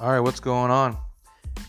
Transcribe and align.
All 0.00 0.10
right, 0.10 0.18
what's 0.18 0.40
going 0.40 0.72
on? 0.72 0.96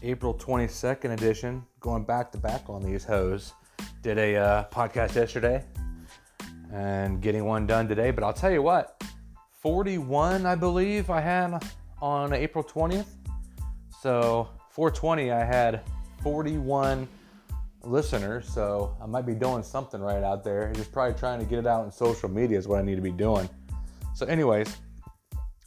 April 0.01 0.33
22nd 0.33 1.13
edition, 1.13 1.63
going 1.79 2.03
back 2.03 2.31
to 2.31 2.39
back 2.39 2.67
on 2.67 2.81
these 2.81 3.03
hoes. 3.03 3.53
Did 4.01 4.17
a 4.17 4.35
uh, 4.35 4.63
podcast 4.69 5.13
yesterday 5.13 5.63
and 6.73 7.21
getting 7.21 7.45
one 7.45 7.67
done 7.67 7.87
today, 7.87 8.09
but 8.09 8.23
I'll 8.23 8.33
tell 8.33 8.51
you 8.51 8.63
what, 8.63 9.03
41, 9.61 10.47
I 10.47 10.55
believe, 10.55 11.11
I 11.11 11.21
had 11.21 11.63
on 12.01 12.33
April 12.33 12.63
20th. 12.63 13.09
So 14.01 14.49
420, 14.71 15.29
I 15.29 15.45
had 15.45 15.81
41 16.23 17.07
listeners, 17.83 18.49
so 18.49 18.97
I 18.99 19.05
might 19.05 19.27
be 19.27 19.35
doing 19.35 19.61
something 19.61 20.01
right 20.01 20.23
out 20.23 20.43
there. 20.43 20.73
Just 20.73 20.91
probably 20.91 21.13
trying 21.13 21.37
to 21.41 21.45
get 21.45 21.59
it 21.59 21.67
out 21.67 21.85
in 21.85 21.91
social 21.91 22.27
media 22.27 22.57
is 22.57 22.67
what 22.67 22.79
I 22.79 22.81
need 22.81 22.95
to 22.95 23.03
be 23.03 23.11
doing. 23.11 23.47
So, 24.15 24.25
anyways, 24.25 24.75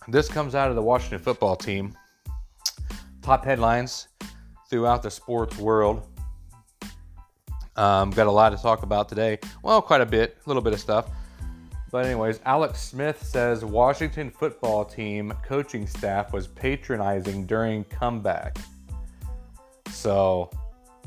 this 0.08 0.28
comes 0.28 0.56
out 0.56 0.70
of 0.70 0.74
the 0.74 0.82
Washington 0.82 1.20
football 1.20 1.54
team. 1.54 1.94
Top 3.28 3.44
headlines 3.44 4.08
throughout 4.70 5.02
the 5.02 5.10
sports 5.10 5.58
world. 5.58 6.08
Um, 7.76 8.08
got 8.08 8.26
a 8.26 8.30
lot 8.30 8.52
to 8.52 8.56
talk 8.56 8.84
about 8.84 9.06
today. 9.06 9.38
Well, 9.62 9.82
quite 9.82 10.00
a 10.00 10.06
bit, 10.06 10.38
a 10.42 10.48
little 10.48 10.62
bit 10.62 10.72
of 10.72 10.80
stuff. 10.80 11.10
But, 11.92 12.06
anyways, 12.06 12.40
Alex 12.46 12.80
Smith 12.80 13.22
says 13.22 13.66
Washington 13.66 14.30
football 14.30 14.82
team 14.82 15.34
coaching 15.44 15.86
staff 15.86 16.32
was 16.32 16.46
patronizing 16.46 17.44
during 17.44 17.84
comeback. 17.84 18.56
So, 19.90 20.48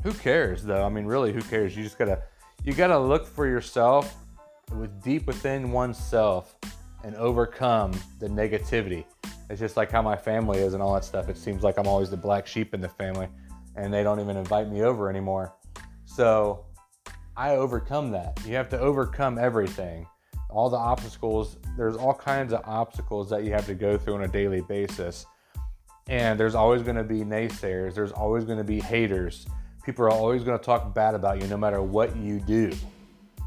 who 0.04 0.12
cares 0.12 0.62
though? 0.62 0.84
I 0.84 0.90
mean, 0.90 1.06
really, 1.06 1.32
who 1.32 1.42
cares? 1.42 1.76
You 1.76 1.82
just 1.82 1.98
gotta, 1.98 2.22
you 2.62 2.72
gotta 2.72 3.00
look 3.00 3.26
for 3.26 3.48
yourself 3.48 4.14
with 4.76 5.02
deep 5.02 5.26
within 5.26 5.72
oneself 5.72 6.54
and 7.02 7.16
overcome 7.16 7.90
the 8.20 8.28
negativity. 8.28 9.06
It's 9.52 9.60
just 9.60 9.76
like 9.76 9.90
how 9.90 10.00
my 10.00 10.16
family 10.16 10.60
is 10.60 10.72
and 10.72 10.82
all 10.82 10.94
that 10.94 11.04
stuff. 11.04 11.28
It 11.28 11.36
seems 11.36 11.62
like 11.62 11.76
I'm 11.76 11.86
always 11.86 12.08
the 12.08 12.16
black 12.16 12.46
sheep 12.46 12.72
in 12.72 12.80
the 12.80 12.88
family, 12.88 13.28
and 13.76 13.92
they 13.92 14.02
don't 14.02 14.18
even 14.18 14.38
invite 14.38 14.70
me 14.70 14.80
over 14.80 15.10
anymore. 15.10 15.52
So 16.06 16.64
I 17.36 17.56
overcome 17.56 18.12
that. 18.12 18.40
You 18.46 18.54
have 18.54 18.70
to 18.70 18.80
overcome 18.80 19.36
everything. 19.36 20.06
All 20.48 20.70
the 20.70 20.78
obstacles, 20.78 21.58
there's 21.76 21.96
all 21.96 22.14
kinds 22.14 22.54
of 22.54 22.62
obstacles 22.64 23.28
that 23.28 23.44
you 23.44 23.52
have 23.52 23.66
to 23.66 23.74
go 23.74 23.98
through 23.98 24.14
on 24.14 24.22
a 24.22 24.28
daily 24.28 24.62
basis. 24.62 25.26
And 26.08 26.40
there's 26.40 26.54
always 26.54 26.80
going 26.80 26.96
to 26.96 27.04
be 27.04 27.20
naysayers, 27.20 27.94
there's 27.94 28.12
always 28.12 28.44
going 28.44 28.56
to 28.56 28.64
be 28.64 28.80
haters. 28.80 29.44
People 29.84 30.06
are 30.06 30.10
always 30.10 30.44
going 30.44 30.58
to 30.58 30.64
talk 30.64 30.94
bad 30.94 31.14
about 31.14 31.42
you 31.42 31.46
no 31.48 31.58
matter 31.58 31.82
what 31.82 32.16
you 32.16 32.40
do. 32.40 32.72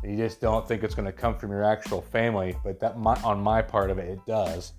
You 0.03 0.17
just 0.17 0.39
don't 0.39 0.67
think 0.67 0.83
it's 0.83 0.93
going 0.93 1.07
to 1.07 1.11
come 1.11 1.35
from 1.35 1.49
your 1.49 1.63
actual 1.63 2.03
family, 2.03 2.55
but 2.63 2.79
that 2.79 2.99
my, 2.99 3.15
on 3.23 3.41
my 3.41 3.63
part 3.63 3.89
of 3.89 3.97
it, 3.97 4.07
it 4.07 4.19
does. 4.27 4.73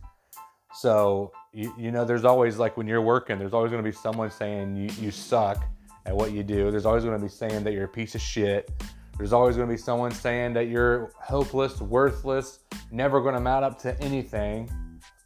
So 0.79 1.33
you, 1.53 1.73
you 1.79 1.91
know, 1.91 2.05
there's 2.05 2.27
always 2.27 2.59
like 2.59 2.77
when 2.77 2.87
you're 2.87 3.01
working, 3.01 3.39
there's 3.39 3.55
always 3.55 3.71
going 3.71 3.83
to 3.83 3.91
be 3.91 3.97
someone 3.97 4.31
saying 4.31 4.77
you, 4.77 4.91
you 5.01 5.11
suck 5.11 5.65
at 6.05 6.15
what 6.15 6.33
you 6.33 6.43
do. 6.43 6.71
There's 6.71 6.85
always 6.85 7.03
going 7.03 7.19
to 7.19 7.23
be 7.23 7.31
saying 7.31 7.65
that 7.65 7.73
you're 7.73 7.87
a 7.87 7.89
piece 7.89 8.15
of 8.15 8.21
shit. 8.21 8.71
There's 9.17 9.33
always 9.33 9.57
going 9.57 9.67
to 9.67 9.73
be 9.73 9.79
someone 9.79 10.11
saying 10.11 10.53
that 10.53 10.69
you're 10.69 11.13
hopeless, 11.19 11.81
worthless, 11.81 12.59
never 12.91 13.23
going 13.23 13.33
to 13.35 13.41
mount 13.41 13.65
up 13.65 13.79
to 13.81 13.99
anything. 14.03 14.71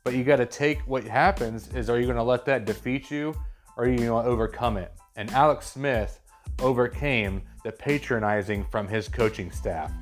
But 0.04 0.14
you 0.14 0.22
got 0.22 0.36
to 0.36 0.46
take 0.46 0.82
what 0.82 1.02
happens 1.02 1.66
is 1.74 1.90
are 1.90 1.98
you 1.98 2.06
going 2.06 2.16
to 2.16 2.22
let 2.22 2.44
that 2.44 2.64
defeat 2.64 3.10
you 3.10 3.34
or 3.76 3.84
are 3.84 3.88
you 3.88 3.98
going 3.98 4.24
to 4.24 4.30
overcome 4.30 4.76
it? 4.76 4.92
And 5.16 5.30
Alex 5.32 5.68
Smith 5.68 6.20
overcame 6.60 7.42
the 7.64 7.72
patronizing 7.72 8.64
from 8.70 8.86
his 8.86 9.08
coaching 9.08 9.50
staff. 9.50 9.92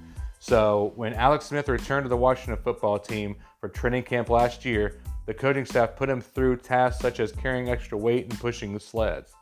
So 0.40 0.92
when 0.94 1.14
Alex 1.14 1.46
Smith 1.46 1.68
returned 1.68 2.04
to 2.04 2.10
the 2.10 2.16
Washington 2.16 2.62
football 2.62 2.98
team 2.98 3.36
for 3.60 3.68
training 3.68 4.02
camp 4.04 4.28
last 4.28 4.64
year, 4.64 5.00
the 5.28 5.34
coaching 5.34 5.66
staff 5.66 5.94
put 5.94 6.08
him 6.08 6.22
through 6.22 6.56
tasks 6.56 7.02
such 7.02 7.20
as 7.20 7.32
carrying 7.32 7.68
extra 7.68 7.98
weight 7.98 8.24
and 8.30 8.40
pushing 8.40 8.72
the 8.72 8.80
sleds. 8.80 9.34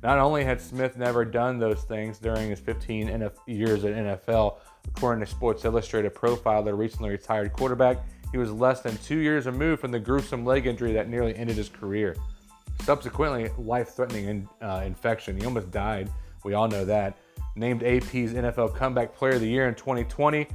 Not 0.00 0.20
only 0.20 0.44
had 0.44 0.60
Smith 0.60 0.96
never 0.96 1.24
done 1.24 1.58
those 1.58 1.82
things 1.82 2.20
during 2.20 2.50
his 2.50 2.60
15 2.60 3.08
NF- 3.08 3.32
years 3.48 3.84
at 3.84 3.92
NFL, 3.92 4.58
according 4.86 5.24
to 5.24 5.28
Sports 5.28 5.64
Illustrated 5.64 6.14
profile 6.14 6.62
the 6.62 6.72
recently 6.72 7.10
retired 7.10 7.52
quarterback, 7.54 7.98
he 8.30 8.38
was 8.38 8.52
less 8.52 8.82
than 8.82 8.96
two 8.98 9.18
years 9.18 9.46
removed 9.46 9.80
from 9.80 9.90
the 9.90 9.98
gruesome 9.98 10.44
leg 10.44 10.68
injury 10.68 10.92
that 10.92 11.08
nearly 11.08 11.34
ended 11.34 11.56
his 11.56 11.68
career. 11.68 12.14
Subsequently, 12.84 13.50
life-threatening 13.58 14.26
in, 14.26 14.48
uh, 14.60 14.84
infection. 14.86 15.36
He 15.36 15.44
almost 15.44 15.72
died. 15.72 16.08
We 16.44 16.54
all 16.54 16.68
know 16.68 16.84
that 16.84 17.18
named 17.56 17.82
AP's 17.82 18.32
NFL 18.32 18.76
Comeback 18.76 19.12
Player 19.12 19.34
of 19.34 19.40
the 19.40 19.48
Year 19.48 19.66
in 19.66 19.74
2020, 19.74 20.46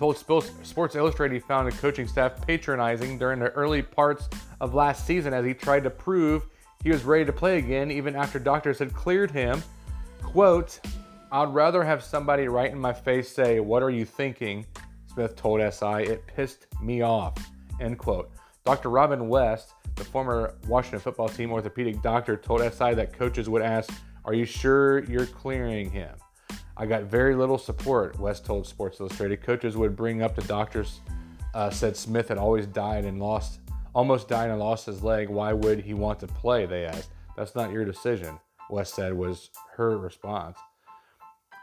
told 0.00 0.16
Sports 0.16 0.96
Illustrated 0.96 1.34
he 1.34 1.40
found 1.40 1.70
the 1.70 1.76
coaching 1.76 2.08
staff 2.08 2.40
patronizing 2.46 3.18
during 3.18 3.38
the 3.38 3.50
early 3.50 3.82
parts 3.82 4.30
of 4.62 4.72
last 4.72 5.06
season 5.06 5.34
as 5.34 5.44
he 5.44 5.52
tried 5.52 5.84
to 5.84 5.90
prove 5.90 6.46
he 6.82 6.88
was 6.88 7.04
ready 7.04 7.26
to 7.26 7.34
play 7.34 7.58
again 7.58 7.90
even 7.90 8.16
after 8.16 8.38
doctors 8.38 8.78
had 8.78 8.94
cleared 8.94 9.30
him. 9.30 9.62
Quote, 10.22 10.80
I'd 11.30 11.52
rather 11.52 11.84
have 11.84 12.02
somebody 12.02 12.48
right 12.48 12.72
in 12.72 12.78
my 12.78 12.94
face 12.94 13.28
say, 13.30 13.60
What 13.60 13.82
are 13.82 13.90
you 13.90 14.06
thinking? 14.06 14.64
Smith 15.12 15.36
told 15.36 15.60
SI. 15.60 16.04
It 16.04 16.26
pissed 16.26 16.66
me 16.80 17.02
off. 17.02 17.34
End 17.78 17.98
quote. 17.98 18.30
Dr. 18.64 18.88
Robin 18.88 19.28
West, 19.28 19.74
the 19.96 20.04
former 20.04 20.54
Washington 20.66 21.00
football 21.00 21.28
team 21.28 21.52
orthopedic 21.52 22.00
doctor, 22.00 22.38
told 22.38 22.62
SI 22.62 22.94
that 22.94 23.12
coaches 23.12 23.50
would 23.50 23.60
ask, 23.60 23.92
are 24.24 24.32
you 24.32 24.46
sure 24.46 25.04
you're 25.04 25.26
clearing 25.26 25.90
him? 25.90 26.14
I 26.80 26.86
got 26.86 27.02
very 27.02 27.34
little 27.34 27.58
support, 27.58 28.18
West 28.18 28.46
told 28.46 28.66
Sports 28.66 29.00
Illustrated. 29.00 29.42
Coaches 29.42 29.76
would 29.76 29.94
bring 29.94 30.22
up 30.22 30.34
the 30.34 30.40
doctors 30.44 31.00
uh, 31.52 31.68
said 31.68 31.94
Smith 31.94 32.28
had 32.28 32.38
always 32.38 32.66
died 32.66 33.04
and 33.04 33.20
lost, 33.20 33.60
almost 33.94 34.28
died 34.28 34.48
and 34.48 34.58
lost 34.58 34.86
his 34.86 35.02
leg. 35.02 35.28
Why 35.28 35.52
would 35.52 35.80
he 35.80 35.92
want 35.92 36.20
to 36.20 36.26
play? 36.26 36.64
They 36.64 36.86
asked. 36.86 37.10
That's 37.36 37.54
not 37.54 37.70
your 37.70 37.84
decision, 37.84 38.40
West 38.70 38.94
said 38.94 39.12
was 39.12 39.50
her 39.76 39.98
response. 39.98 40.56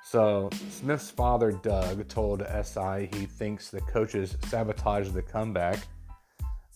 So 0.03 0.51
Smith's 0.69 1.09
father, 1.09 1.51
Doug, 1.51 2.07
told 2.07 2.45
SI 2.63 3.09
he 3.11 3.25
thinks 3.25 3.72
the 3.72 3.81
coaches 3.81 4.38
sabotaged 4.50 5.16
the 5.16 5.23
comeback 5.23 5.79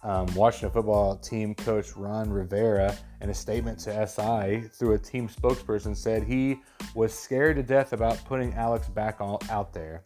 um, 0.03 0.28
Washington 0.34 0.72
football 0.72 1.16
team 1.17 1.53
coach 1.53 1.95
Ron 1.95 2.29
Rivera, 2.29 2.95
in 3.22 3.29
a 3.29 3.34
statement 3.34 3.79
to 3.79 4.07
SI 4.07 4.67
through 4.73 4.94
a 4.94 4.97
team 4.97 5.29
spokesperson, 5.29 5.95
said 5.95 6.23
he 6.23 6.62
was 6.95 7.13
scared 7.13 7.57
to 7.57 7.63
death 7.63 7.94
about 7.94 8.23
putting 8.25 8.53
Alex 8.53 8.88
back 8.88 9.17
out 9.22 9.73
there. 9.73 10.03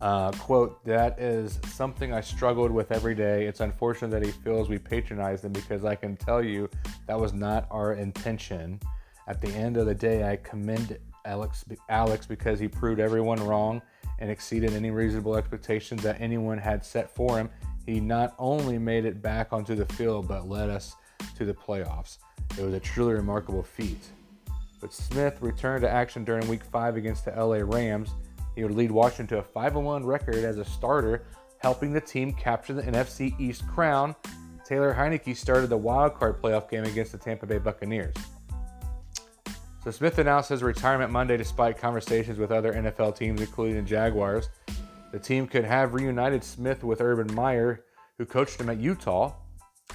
Uh, 0.00 0.32
quote, 0.32 0.84
that 0.84 1.16
is 1.20 1.60
something 1.68 2.12
I 2.12 2.20
struggled 2.20 2.72
with 2.72 2.90
every 2.90 3.14
day. 3.14 3.46
It's 3.46 3.60
unfortunate 3.60 4.10
that 4.10 4.24
he 4.24 4.32
feels 4.32 4.68
we 4.68 4.78
patronized 4.78 5.44
him 5.44 5.52
because 5.52 5.84
I 5.84 5.94
can 5.94 6.16
tell 6.16 6.42
you 6.42 6.68
that 7.06 7.20
was 7.20 7.32
not 7.32 7.68
our 7.70 7.92
intention. 7.92 8.80
At 9.28 9.40
the 9.40 9.50
end 9.50 9.76
of 9.76 9.86
the 9.86 9.94
day, 9.94 10.28
I 10.28 10.36
commend 10.36 10.98
Alex, 11.24 11.64
Alex 11.88 12.26
because 12.26 12.58
he 12.58 12.66
proved 12.66 12.98
everyone 12.98 13.46
wrong 13.46 13.80
and 14.18 14.28
exceeded 14.28 14.72
any 14.72 14.90
reasonable 14.90 15.36
expectations 15.36 16.02
that 16.02 16.20
anyone 16.20 16.58
had 16.58 16.84
set 16.84 17.14
for 17.14 17.38
him 17.38 17.48
he 17.86 18.00
not 18.00 18.34
only 18.38 18.78
made 18.78 19.04
it 19.04 19.22
back 19.22 19.52
onto 19.52 19.74
the 19.74 19.86
field, 19.94 20.28
but 20.28 20.48
led 20.48 20.70
us 20.70 20.94
to 21.36 21.44
the 21.44 21.54
playoffs. 21.54 22.18
It 22.58 22.64
was 22.64 22.74
a 22.74 22.80
truly 22.80 23.14
remarkable 23.14 23.62
feat. 23.62 24.04
But 24.80 24.92
Smith 24.92 25.38
returned 25.40 25.82
to 25.82 25.90
action 25.90 26.24
during 26.24 26.46
week 26.48 26.64
five 26.64 26.96
against 26.96 27.24
the 27.24 27.30
LA 27.32 27.58
Rams. 27.58 28.10
He 28.54 28.62
would 28.62 28.74
lead 28.74 28.90
Washington 28.90 29.26
to 29.28 29.38
a 29.38 29.42
5 29.42 29.74
1 29.74 30.04
record 30.04 30.44
as 30.44 30.58
a 30.58 30.64
starter, 30.64 31.24
helping 31.58 31.92
the 31.92 32.00
team 32.00 32.32
capture 32.32 32.74
the 32.74 32.82
NFC 32.82 33.38
East 33.40 33.66
crown. 33.68 34.14
Taylor 34.64 34.94
Heinicke 34.94 35.36
started 35.36 35.68
the 35.68 35.76
wild 35.76 36.14
card 36.14 36.40
playoff 36.42 36.68
game 36.68 36.84
against 36.84 37.12
the 37.12 37.18
Tampa 37.18 37.46
Bay 37.46 37.58
Buccaneers. 37.58 38.14
So 39.84 39.90
Smith 39.90 40.18
announced 40.18 40.48
his 40.48 40.62
retirement 40.62 41.10
Monday 41.10 41.36
despite 41.36 41.78
conversations 41.78 42.38
with 42.38 42.52
other 42.52 42.72
NFL 42.72 43.16
teams, 43.16 43.40
including 43.40 43.76
the 43.76 43.82
Jaguars. 43.82 44.48
The 45.12 45.18
team 45.18 45.46
could 45.46 45.64
have 45.64 45.92
reunited 45.92 46.42
Smith 46.42 46.82
with 46.82 47.02
Urban 47.02 47.32
Meyer, 47.34 47.84
who 48.16 48.24
coached 48.24 48.58
him 48.58 48.70
at 48.70 48.78
Utah, 48.78 49.34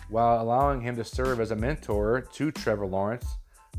while 0.10 0.42
allowing 0.42 0.80
him 0.80 0.96
to 0.96 1.04
serve 1.04 1.40
as 1.40 1.50
a 1.50 1.56
mentor 1.56 2.22
to 2.22 2.52
Trevor 2.52 2.86
Lawrence, 2.86 3.26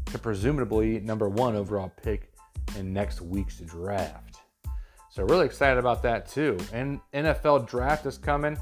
to 0.07 0.19
presumably 0.19 0.99
number 0.99 1.29
one 1.29 1.55
overall 1.55 1.93
pick 2.03 2.33
in 2.77 2.93
next 2.93 3.21
week's 3.21 3.61
draft. 3.61 4.39
So 5.11 5.23
really 5.23 5.47
excited 5.47 5.79
about 5.79 6.03
that 6.03 6.29
too. 6.29 6.59
And 6.73 7.01
NFL 7.15 7.69
draft 7.69 8.05
is 8.07 8.19
coming. 8.19 8.59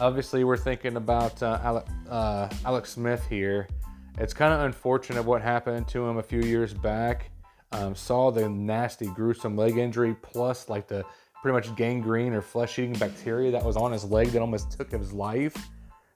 Obviously, 0.00 0.44
we're 0.44 0.56
thinking 0.56 0.96
about 0.96 1.42
uh, 1.42 1.58
Alec, 1.62 1.86
uh, 2.08 2.48
Alex 2.64 2.92
Smith 2.92 3.26
here. 3.28 3.68
It's 4.16 4.32
kind 4.32 4.54
of 4.54 4.60
unfortunate 4.60 5.24
what 5.24 5.42
happened 5.42 5.88
to 5.88 6.06
him 6.06 6.16
a 6.16 6.22
few 6.22 6.40
years 6.40 6.72
back. 6.72 7.30
Um, 7.72 7.94
saw 7.94 8.30
the 8.30 8.48
nasty, 8.48 9.06
gruesome 9.06 9.56
leg 9.56 9.76
injury, 9.76 10.16
plus 10.22 10.68
like 10.68 10.88
the 10.88 11.04
pretty 11.42 11.54
much 11.54 11.74
gangrene 11.76 12.32
or 12.32 12.42
flesh-eating 12.42 12.94
bacteria 12.94 13.50
that 13.50 13.64
was 13.64 13.76
on 13.76 13.92
his 13.92 14.04
leg 14.04 14.28
that 14.28 14.40
almost 14.40 14.72
took 14.72 14.90
his 14.90 15.12
life. 15.12 15.56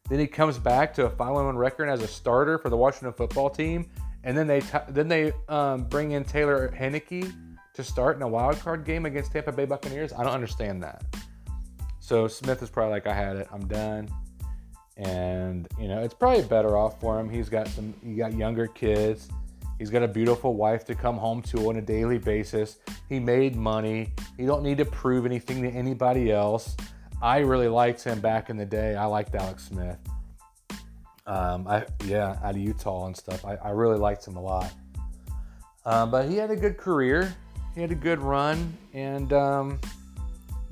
Then 0.09 0.19
he 0.19 0.27
comes 0.27 0.59
back 0.59 0.93
to 0.95 1.07
a 1.07 1.11
5-1 1.11 1.57
record 1.57 1.89
as 1.89 2.03
a 2.03 2.09
starter 2.09 2.59
for 2.59 2.69
the 2.71 2.77
Washington 2.77 3.13
football 3.13 3.49
team, 3.49 3.89
and 4.25 4.37
then 4.37 4.47
they 4.47 4.61
t- 4.61 4.79
then 4.89 5.09
they 5.09 5.33
um, 5.49 5.85
bring 5.85 6.13
in 6.13 6.25
Taylor 6.25 6.75
Heinicke 6.77 7.33
to 7.75 7.85
start 7.85 8.17
in 8.17 8.23
a 8.23 8.29
wild 8.29 8.59
card 8.61 8.85
game 8.85 9.07
against 9.07 9.33
Tampa 9.33 9.53
Bay 9.53 9.65
Buccaneers. 9.65 10.13
I 10.13 10.23
don't 10.25 10.35
understand 10.35 10.83
that. 10.83 11.05
So 12.01 12.27
Smith 12.29 12.63
is 12.63 12.69
probably 12.69 12.93
like, 12.93 13.07
I 13.07 13.15
had 13.15 13.37
it, 13.37 13.49
I'm 13.53 13.67
done. 13.67 14.09
and 14.97 15.69
you 15.79 15.89
know 15.89 16.01
it's 16.01 16.15
probably 16.15 16.43
better 16.43 16.77
off 16.77 17.01
for 17.01 17.19
him. 17.19 17.31
He's 17.31 17.49
got 17.49 17.69
some, 17.69 17.95
he 18.05 18.15
got 18.15 18.35
younger 18.35 18.67
kids. 18.67 19.29
He's 19.79 19.91
got 19.91 20.03
a 20.03 20.09
beautiful 20.09 20.55
wife 20.55 20.85
to 20.87 20.95
come 20.95 21.17
home 21.17 21.43
to 21.43 21.69
on 21.69 21.77
a 21.77 21.83
daily 21.83 22.19
basis. 22.19 22.79
He 23.09 23.19
made 23.19 23.57
money. 23.57 24.13
He 24.37 24.47
don't 24.47 24.63
need 24.63 24.79
to 24.79 24.85
prove 24.85 25.27
anything 25.27 25.63
to 25.63 25.69
anybody 25.69 26.31
else. 26.31 26.77
I 27.21 27.39
really 27.39 27.69
liked 27.69 28.03
him 28.03 28.21
back 28.21 28.51
in 28.51 28.57
the 28.57 28.67
day. 28.67 28.97
I 28.97 29.07
liked 29.07 29.35
Alex 29.35 29.65
Smith. 29.65 29.99
Um, 31.27 31.67
I 31.69 31.87
yeah, 32.05 32.39
out 32.43 32.55
of 32.55 32.61
Utah 32.61 33.07
and 33.07 33.17
stuff. 33.17 33.45
I, 33.45 33.55
I 33.57 33.71
really 33.71 33.99
liked 33.99 34.27
him 34.27 34.37
a 34.37 34.43
lot. 34.43 34.73
Um, 35.85 36.11
but 36.11 36.29
he 36.29 36.37
had 36.37 36.51
a 36.51 36.57
good 36.57 36.77
career. 36.77 37.35
He 37.75 37.81
had 37.81 37.91
a 37.91 37.97
good 37.97 38.21
run, 38.21 38.77
and 38.93 39.33
um, 39.33 39.81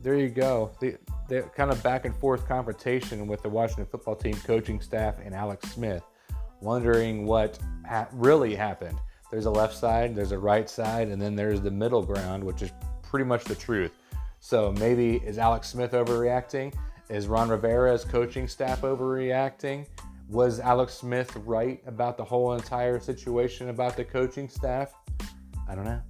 there 0.03 0.17
you 0.17 0.29
go. 0.29 0.71
The, 0.81 0.97
the 1.29 1.43
kind 1.57 1.71
of 1.71 1.83
back 1.83 2.05
and 2.05 2.15
forth 2.17 2.47
confrontation 2.47 3.27
with 3.27 3.43
the 3.43 3.49
Washington 3.49 3.87
football 3.87 4.17
team 4.17 4.35
coaching 4.45 4.81
staff 4.81 5.17
and 5.25 5.35
Alex 5.35 5.71
Smith, 5.71 6.03
wondering 6.61 7.27
what 7.27 7.59
ha- 7.87 8.09
really 8.13 8.55
happened. 8.55 8.99
There's 9.31 9.47
a 9.47 9.51
left 9.51 9.75
side, 9.77 10.15
there's 10.15 10.33
a 10.33 10.39
right 10.39 10.69
side, 10.69 11.09
and 11.09 11.21
then 11.21 11.37
there's 11.37 11.61
the 11.61 11.71
middle 11.71 12.03
ground, 12.03 12.43
which 12.43 12.63
is 12.63 12.71
pretty 13.03 13.25
much 13.25 13.45
the 13.45 13.55
truth. 13.55 13.93
So 14.41 14.73
maybe 14.73 15.17
is 15.17 15.39
Alex 15.39 15.69
Smith 15.69 15.93
overreacting? 15.93 16.75
Is 17.09 17.27
Ron 17.27 17.49
Rivera's 17.49 18.05
coaching 18.05 18.49
staff 18.49 18.83
overreacting? 18.83 19.87
Was 20.29 20.61
Alex 20.61 20.95
Smith 20.95 21.35
right 21.45 21.83
about 21.87 22.17
the 22.17 22.25
whole 22.25 22.55
entire 22.55 23.01
situation 23.01 23.69
about 23.69 23.97
the 23.97 24.05
coaching 24.05 24.49
staff? 24.49 24.95
I 25.69 25.75
don't 25.75 25.85
know. 25.85 26.01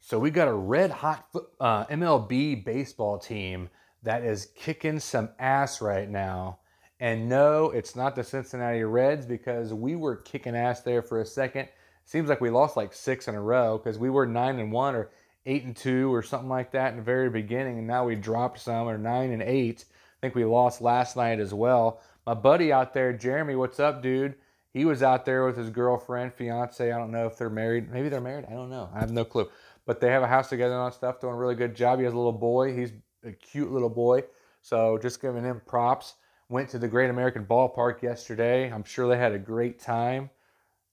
So 0.00 0.18
we 0.18 0.30
got 0.30 0.48
a 0.48 0.52
red 0.52 0.90
hot 0.90 1.26
uh, 1.58 1.86
MLB 1.86 2.64
baseball 2.64 3.18
team 3.18 3.68
that 4.04 4.22
is 4.22 4.48
kicking 4.54 5.00
some 5.00 5.30
ass 5.38 5.80
right 5.80 6.08
now. 6.08 6.58
And 7.00 7.28
no, 7.28 7.70
it's 7.70 7.96
not 7.96 8.14
the 8.14 8.22
Cincinnati 8.22 8.84
Reds 8.84 9.26
because 9.26 9.74
we 9.74 9.96
were 9.96 10.16
kicking 10.16 10.54
ass 10.54 10.82
there 10.82 11.02
for 11.02 11.20
a 11.20 11.26
second. 11.26 11.68
Seems 12.04 12.28
like 12.28 12.40
we 12.40 12.50
lost 12.50 12.76
like 12.76 12.92
six 12.92 13.28
in 13.28 13.34
a 13.34 13.40
row 13.40 13.78
because 13.78 13.98
we 13.98 14.10
were 14.10 14.26
nine 14.26 14.58
and 14.58 14.70
one 14.70 14.94
or 14.94 15.10
eight 15.46 15.64
and 15.64 15.76
two 15.76 16.14
or 16.14 16.22
something 16.22 16.48
like 16.48 16.70
that 16.72 16.92
in 16.92 16.96
the 16.98 17.02
very 17.02 17.28
beginning, 17.28 17.78
and 17.78 17.86
now 17.86 18.04
we 18.04 18.14
dropped 18.14 18.60
some 18.60 18.88
or 18.88 18.96
nine 18.96 19.32
and 19.32 19.42
eight. 19.42 19.84
I 19.90 20.20
think 20.20 20.34
we 20.34 20.44
lost 20.44 20.80
last 20.80 21.16
night 21.16 21.40
as 21.40 21.52
well. 21.52 22.00
My 22.26 22.34
buddy 22.34 22.72
out 22.72 22.94
there, 22.94 23.12
Jeremy, 23.12 23.56
what's 23.56 23.80
up, 23.80 24.02
dude? 24.02 24.36
He 24.72 24.84
was 24.84 25.02
out 25.02 25.24
there 25.24 25.44
with 25.44 25.56
his 25.56 25.70
girlfriend, 25.70 26.32
fiance. 26.34 26.90
I 26.90 26.98
don't 26.98 27.10
know 27.10 27.26
if 27.26 27.36
they're 27.36 27.50
married. 27.50 27.90
Maybe 27.90 28.08
they're 28.08 28.20
married. 28.20 28.46
I 28.48 28.54
don't 28.54 28.70
know. 28.70 28.88
I 28.94 29.00
have 29.00 29.12
no 29.12 29.24
clue 29.24 29.48
but 29.86 30.00
they 30.00 30.08
have 30.08 30.22
a 30.22 30.26
house 30.26 30.48
together 30.48 30.74
and 30.74 30.94
stuff, 30.94 31.20
doing 31.20 31.34
a 31.34 31.36
really 31.36 31.54
good 31.54 31.74
job. 31.74 31.98
He 31.98 32.04
has 32.04 32.14
a 32.14 32.16
little 32.16 32.32
boy. 32.32 32.74
He's 32.74 32.92
a 33.24 33.32
cute 33.32 33.72
little 33.72 33.88
boy. 33.88 34.24
So 34.62 34.98
just 34.98 35.20
giving 35.20 35.44
him 35.44 35.60
props. 35.66 36.14
Went 36.48 36.68
to 36.70 36.78
the 36.78 36.88
Great 36.88 37.10
American 37.10 37.44
Ballpark 37.44 38.02
yesterday. 38.02 38.70
I'm 38.70 38.84
sure 38.84 39.08
they 39.08 39.16
had 39.16 39.32
a 39.32 39.38
great 39.38 39.78
time. 39.78 40.30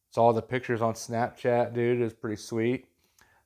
Saw 0.09 0.33
the 0.33 0.41
pictures 0.41 0.81
on 0.81 0.93
Snapchat, 0.93 1.73
dude. 1.73 1.99
It 1.99 2.03
was 2.03 2.13
pretty 2.13 2.37
sweet. 2.37 2.87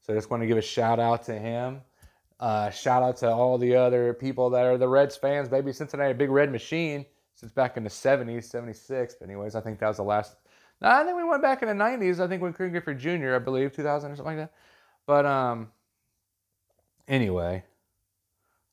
So 0.01 0.13
I 0.13 0.15
just 0.15 0.29
want 0.29 0.41
to 0.41 0.47
give 0.47 0.57
a 0.57 0.61
shout 0.61 0.99
out 0.99 1.23
to 1.25 1.37
him. 1.37 1.81
Uh, 2.39 2.69
shout 2.69 3.01
out 3.01 3.17
to 3.17 3.29
all 3.29 3.57
the 3.57 3.75
other 3.75 4.13
people 4.13 4.49
that 4.51 4.65
are 4.65 4.77
the 4.77 4.87
Reds 4.87 5.15
fans. 5.15 5.49
Baby 5.49 5.71
Cincinnati, 5.71 6.13
big 6.13 6.29
red 6.29 6.51
machine 6.51 7.05
since 7.35 7.51
back 7.51 7.77
in 7.77 7.83
the 7.83 7.89
70s, 7.89 8.45
76. 8.45 9.15
But 9.19 9.29
anyways, 9.29 9.55
I 9.55 9.61
think 9.61 9.79
that 9.79 9.87
was 9.87 9.97
the 9.97 10.03
last. 10.03 10.35
No, 10.81 10.89
I 10.89 11.03
think 11.03 11.17
we 11.17 11.23
went 11.23 11.41
back 11.41 11.61
in 11.61 11.67
the 11.67 11.83
90s. 11.83 12.19
I 12.19 12.27
think 12.27 12.41
when 12.41 12.51
Griffey 12.51 12.93
Jr., 12.95 13.35
I 13.35 13.39
believe, 13.39 13.73
2000 13.73 14.11
or 14.11 14.15
something 14.15 14.37
like 14.37 14.49
that. 14.49 14.53
But 15.05 15.25
um, 15.25 15.71
anyway, 17.07 17.63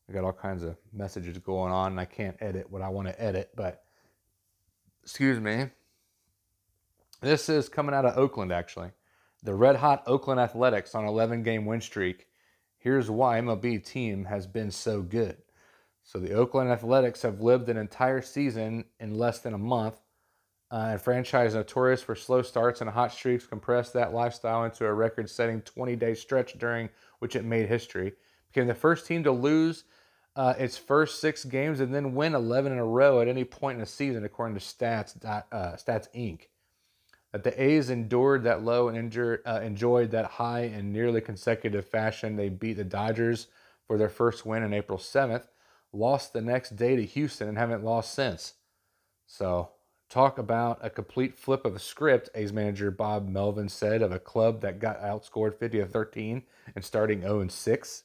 I 0.08 0.12
got 0.12 0.24
all 0.24 0.32
kinds 0.32 0.62
of 0.62 0.76
messages 0.92 1.38
going 1.38 1.72
on, 1.72 1.92
and 1.92 2.00
I 2.00 2.04
can't 2.04 2.36
edit 2.40 2.70
what 2.70 2.82
I 2.82 2.88
want 2.88 3.08
to 3.08 3.22
edit. 3.22 3.50
But 3.56 3.82
excuse 5.02 5.40
me. 5.40 5.70
This 7.20 7.48
is 7.48 7.68
coming 7.68 7.94
out 7.94 8.04
of 8.04 8.18
Oakland, 8.18 8.52
actually. 8.52 8.90
The 9.42 9.54
red 9.54 9.76
hot 9.76 10.02
Oakland 10.06 10.40
Athletics 10.40 10.94
on 10.94 11.04
11 11.04 11.42
game 11.42 11.66
win 11.66 11.80
streak. 11.80 12.26
Here's 12.78 13.10
why 13.10 13.40
MLB 13.40 13.84
team 13.84 14.24
has 14.24 14.46
been 14.46 14.70
so 14.70 15.02
good. 15.02 15.36
So 16.02 16.18
the 16.18 16.32
Oakland 16.32 16.70
Athletics 16.70 17.22
have 17.22 17.40
lived 17.40 17.68
an 17.68 17.76
entire 17.76 18.22
season 18.22 18.86
in 18.98 19.14
less 19.14 19.38
than 19.38 19.54
a 19.54 19.58
month 19.58 20.00
uh, 20.72 20.92
a 20.94 20.98
franchise 20.98 21.54
notorious 21.54 22.00
for 22.00 22.14
slow 22.14 22.40
starts 22.40 22.80
and 22.80 22.88
hot 22.88 23.12
streaks 23.12 23.46
compressed 23.46 23.92
that 23.92 24.14
lifestyle 24.14 24.64
into 24.64 24.86
a 24.86 24.92
record 24.92 25.28
setting 25.28 25.60
20 25.60 25.96
day 25.96 26.14
stretch 26.14 26.58
during 26.58 26.88
which 27.18 27.36
it 27.36 27.44
made 27.44 27.68
history. 27.68 28.14
Became 28.52 28.68
the 28.68 28.74
first 28.74 29.06
team 29.06 29.24
to 29.24 29.32
lose 29.32 29.84
uh, 30.36 30.54
its 30.58 30.76
first 30.76 31.20
six 31.20 31.44
games 31.44 31.80
and 31.80 31.94
then 31.94 32.14
win 32.14 32.34
11 32.34 32.72
in 32.72 32.78
a 32.78 32.84
row 32.84 33.20
at 33.20 33.28
any 33.28 33.44
point 33.44 33.76
in 33.76 33.80
the 33.80 33.86
season, 33.86 34.24
according 34.24 34.58
to 34.58 34.60
Stats, 34.60 35.24
uh, 35.24 35.42
Stats 35.76 36.08
Inc. 36.14 36.48
That 37.32 37.44
the 37.44 37.62
A's 37.62 37.88
endured 37.88 38.44
that 38.44 38.62
low 38.62 38.88
and 38.88 39.16
uh, 39.46 39.60
enjoyed 39.62 40.10
that 40.10 40.26
high 40.26 40.64
in 40.64 40.92
nearly 40.92 41.22
consecutive 41.22 41.86
fashion. 41.86 42.36
They 42.36 42.50
beat 42.50 42.74
the 42.74 42.84
Dodgers 42.84 43.46
for 43.86 43.96
their 43.96 44.10
first 44.10 44.44
win 44.44 44.62
on 44.62 44.74
April 44.74 44.98
7th, 44.98 45.46
lost 45.92 46.34
the 46.34 46.42
next 46.42 46.76
day 46.76 46.94
to 46.96 47.04
Houston, 47.06 47.48
and 47.48 47.56
haven't 47.56 47.84
lost 47.84 48.12
since. 48.12 48.54
So 49.26 49.70
Talk 50.12 50.36
about 50.36 50.78
a 50.82 50.90
complete 50.90 51.38
flip 51.38 51.64
of 51.64 51.74
a 51.74 51.78
script, 51.78 52.28
A's 52.34 52.52
manager 52.52 52.90
Bob 52.90 53.30
Melvin 53.30 53.70
said 53.70 54.02
of 54.02 54.12
a 54.12 54.18
club 54.18 54.60
that 54.60 54.78
got 54.78 55.00
outscored 55.00 55.54
50 55.54 55.78
to 55.78 55.86
13 55.86 56.42
and 56.74 56.84
starting 56.84 57.22
0 57.22 57.48
6. 57.48 58.02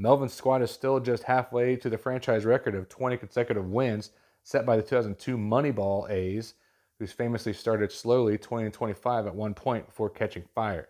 Melvin's 0.00 0.32
squad 0.32 0.62
is 0.62 0.70
still 0.70 0.98
just 0.98 1.24
halfway 1.24 1.76
to 1.76 1.90
the 1.90 1.98
franchise 1.98 2.46
record 2.46 2.74
of 2.74 2.88
20 2.88 3.18
consecutive 3.18 3.66
wins 3.66 4.12
set 4.42 4.64
by 4.64 4.76
the 4.76 4.82
2002 4.82 5.36
Moneyball 5.36 6.08
A's, 6.08 6.54
who's 6.98 7.12
famously 7.12 7.52
started 7.52 7.92
slowly 7.92 8.38
20 8.38 8.64
and 8.64 8.72
25 8.72 9.26
at 9.26 9.34
one 9.34 9.52
point 9.52 9.86
before 9.86 10.08
catching 10.08 10.44
fire. 10.54 10.88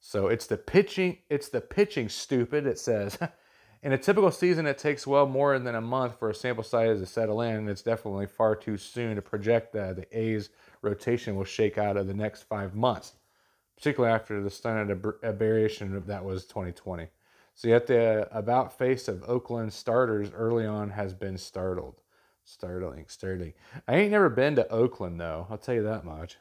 So 0.00 0.28
it's 0.28 0.46
the 0.46 0.56
pitching, 0.56 1.18
it's 1.28 1.50
the 1.50 1.60
pitching 1.60 2.08
stupid, 2.08 2.66
it 2.66 2.78
says. 2.78 3.18
In 3.82 3.92
a 3.92 3.98
typical 3.98 4.30
season, 4.30 4.64
it 4.64 4.78
takes 4.78 5.06
well 5.06 5.26
more 5.26 5.58
than 5.58 5.74
a 5.74 5.80
month 5.82 6.18
for 6.18 6.30
a 6.30 6.34
sample 6.34 6.64
size 6.64 7.00
to 7.00 7.06
settle 7.06 7.42
in. 7.42 7.56
And 7.56 7.68
it's 7.68 7.82
definitely 7.82 8.26
far 8.26 8.56
too 8.56 8.78
soon 8.78 9.16
to 9.16 9.22
project 9.22 9.74
that 9.74 9.96
the 9.96 10.18
A's 10.18 10.48
rotation 10.80 11.36
will 11.36 11.44
shake 11.44 11.76
out 11.76 11.98
of 11.98 12.06
the 12.06 12.14
next 12.14 12.44
five 12.44 12.74
months, 12.74 13.12
particularly 13.76 14.14
after 14.14 14.42
the 14.42 14.48
stunning 14.48 15.02
aberration 15.22 16.02
that 16.06 16.24
was 16.24 16.46
2020. 16.46 17.08
So 17.54 17.68
yet 17.68 17.86
the 17.86 18.28
about 18.36 18.76
face 18.76 19.06
of 19.06 19.22
Oakland 19.28 19.72
starters 19.72 20.30
early 20.34 20.66
on 20.66 20.90
has 20.90 21.14
been 21.14 21.38
startled. 21.38 22.00
Startling, 22.44 23.06
startling. 23.08 23.54
I 23.88 23.94
ain't 23.96 24.10
never 24.10 24.28
been 24.28 24.56
to 24.56 24.68
Oakland 24.68 25.20
though. 25.20 25.46
I'll 25.48 25.58
tell 25.58 25.74
you 25.74 25.84
that 25.84 26.04
much. 26.04 26.36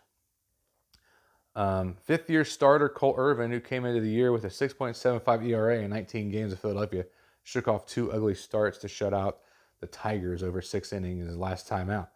Um, 1.56 1.96
fifth 2.04 2.30
year 2.32 2.44
starter 2.44 2.90
Cole 2.90 3.14
Irvin, 3.16 3.52
who 3.52 3.60
came 3.60 3.86
into 3.86 4.02
the 4.02 4.10
year 4.10 4.32
with 4.32 4.44
a 4.44 4.50
6.75 4.50 5.48
ERA 5.48 5.82
in 5.82 5.92
19 5.92 6.32
games 6.32 6.52
of 6.52 6.60
Philadelphia, 6.60 7.06
shook 7.44 7.68
off 7.68 7.86
two 7.86 8.12
ugly 8.12 8.34
starts 8.34 8.80
to 8.80 8.88
shut 8.88 9.14
out 9.14 9.40
the 9.80 9.88
Tigers 9.88 10.42
over 10.42 10.62
six 10.62 10.92
innings 10.94 11.22
in 11.22 11.28
his 11.28 11.38
last 11.38 11.68
time 11.68 11.92
out. 11.92 12.10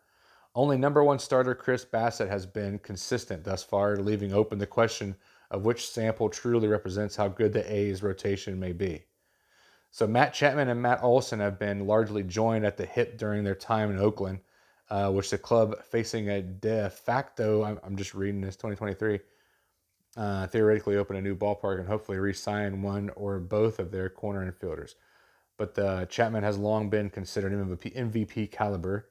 Only 0.56 0.78
number 0.78 1.04
one 1.04 1.20
starter 1.20 1.54
Chris 1.54 1.86
Bassitt 1.86 2.30
has 2.30 2.48
been 2.48 2.80
consistent 2.80 3.44
thus 3.44 3.62
far, 3.62 3.98
leaving 3.98 4.34
open 4.34 4.58
the 4.58 4.66
question 4.66 5.16
of 5.52 5.66
which 5.66 5.90
sample 5.90 6.30
truly 6.30 6.68
represents 6.68 7.16
how 7.16 7.28
good 7.28 7.54
the 7.54 7.72
A's 7.74 8.04
rotation 8.04 8.60
may 8.60 8.74
be. 8.74 9.04
So 9.92 10.06
Matt 10.06 10.34
Chapman 10.34 10.70
and 10.70 10.82
Matt 10.82 11.04
Olson 11.04 11.40
have 11.40 11.58
been 11.58 11.88
largely 11.88 12.24
joined 12.24 12.66
at 12.66 12.78
the 12.78 12.86
hip 12.86 13.18
during 13.18 13.44
their 13.44 13.56
time 13.56 13.90
in 13.90 13.98
Oakland, 13.98 14.40
uh, 14.90 15.12
which 15.12 15.30
the 15.30 15.38
club 15.38 15.82
facing 15.84 16.30
a 16.30 16.42
de 16.42 16.90
facto, 16.90 17.64
I'm, 17.64 17.80
I'm 17.84 17.96
just 17.96 18.14
reading 18.14 18.42
this 18.42 18.56
2023, 18.56 19.20
uh, 20.18 20.48
theoretically 20.48 20.98
open 20.98 21.16
a 21.16 21.22
new 21.22 21.36
ballpark 21.36 21.80
and 21.80 21.88
hopefully 21.88 22.18
re-sign 22.18 22.82
one 22.82 23.10
or 23.16 23.40
both 23.40 23.80
of 23.80 23.92
their 23.92 24.10
corner 24.10 24.52
infielders 24.52 24.96
but 25.58 25.74
the 25.74 26.08
Chapman 26.10 26.44
has 26.44 26.58
long 26.58 26.90
been 26.90 27.10
considered 27.10 27.52
MVP 27.52 28.52
caliber. 28.52 29.10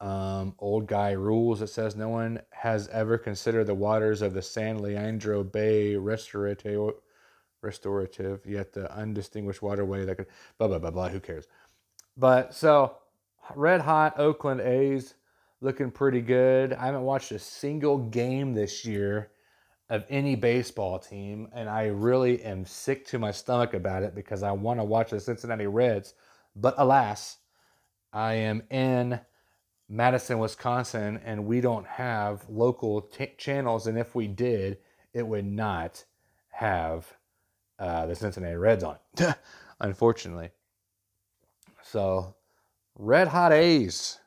Um, 0.00 0.54
old 0.58 0.86
guy 0.86 1.12
rules. 1.12 1.62
It 1.62 1.68
says 1.68 1.96
no 1.96 2.08
one 2.08 2.40
has 2.50 2.88
ever 2.88 3.16
considered 3.16 3.66
the 3.66 3.74
waters 3.74 4.20
of 4.20 4.34
the 4.34 4.42
San 4.42 4.82
Leandro 4.82 5.42
Bay 5.42 5.96
restorative, 5.96 6.94
restorative, 7.62 8.44
yet 8.44 8.72
the 8.72 8.92
undistinguished 8.94 9.62
waterway 9.62 10.04
that 10.04 10.16
could 10.16 10.26
blah 10.58 10.68
blah 10.68 10.78
blah 10.78 10.90
blah. 10.90 11.08
Who 11.08 11.20
cares? 11.20 11.46
But 12.16 12.54
so 12.54 12.98
red 13.54 13.80
hot 13.80 14.18
Oakland 14.18 14.60
A's 14.60 15.14
looking 15.60 15.90
pretty 15.90 16.20
good. 16.20 16.72
I 16.74 16.86
haven't 16.86 17.02
watched 17.02 17.32
a 17.32 17.38
single 17.38 17.98
game 17.98 18.52
this 18.52 18.84
year 18.84 19.30
of 19.88 20.04
any 20.10 20.34
baseball 20.34 20.98
team, 20.98 21.48
and 21.52 21.68
I 21.68 21.86
really 21.86 22.42
am 22.42 22.66
sick 22.66 23.06
to 23.08 23.18
my 23.18 23.30
stomach 23.30 23.72
about 23.72 24.02
it 24.02 24.14
because 24.14 24.42
I 24.42 24.52
want 24.52 24.80
to 24.80 24.84
watch 24.84 25.10
the 25.10 25.20
Cincinnati 25.20 25.66
Reds. 25.66 26.14
But 26.54 26.74
alas, 26.76 27.38
I 28.12 28.34
am 28.34 28.62
in 28.70 29.20
Madison, 29.88 30.38
Wisconsin, 30.38 31.20
and 31.24 31.46
we 31.46 31.60
don't 31.60 31.86
have 31.86 32.48
local 32.48 33.02
t- 33.02 33.32
channels. 33.38 33.86
And 33.86 33.98
if 33.98 34.14
we 34.14 34.26
did, 34.26 34.78
it 35.12 35.26
would 35.26 35.46
not 35.46 36.04
have 36.50 37.06
uh, 37.78 38.06
the 38.06 38.14
Cincinnati 38.14 38.56
Reds 38.56 38.82
on 38.82 38.96
it, 39.18 39.36
unfortunately. 39.80 40.50
So, 41.82 42.34
red 42.96 43.28
hot 43.28 43.52
A's. 43.52 44.18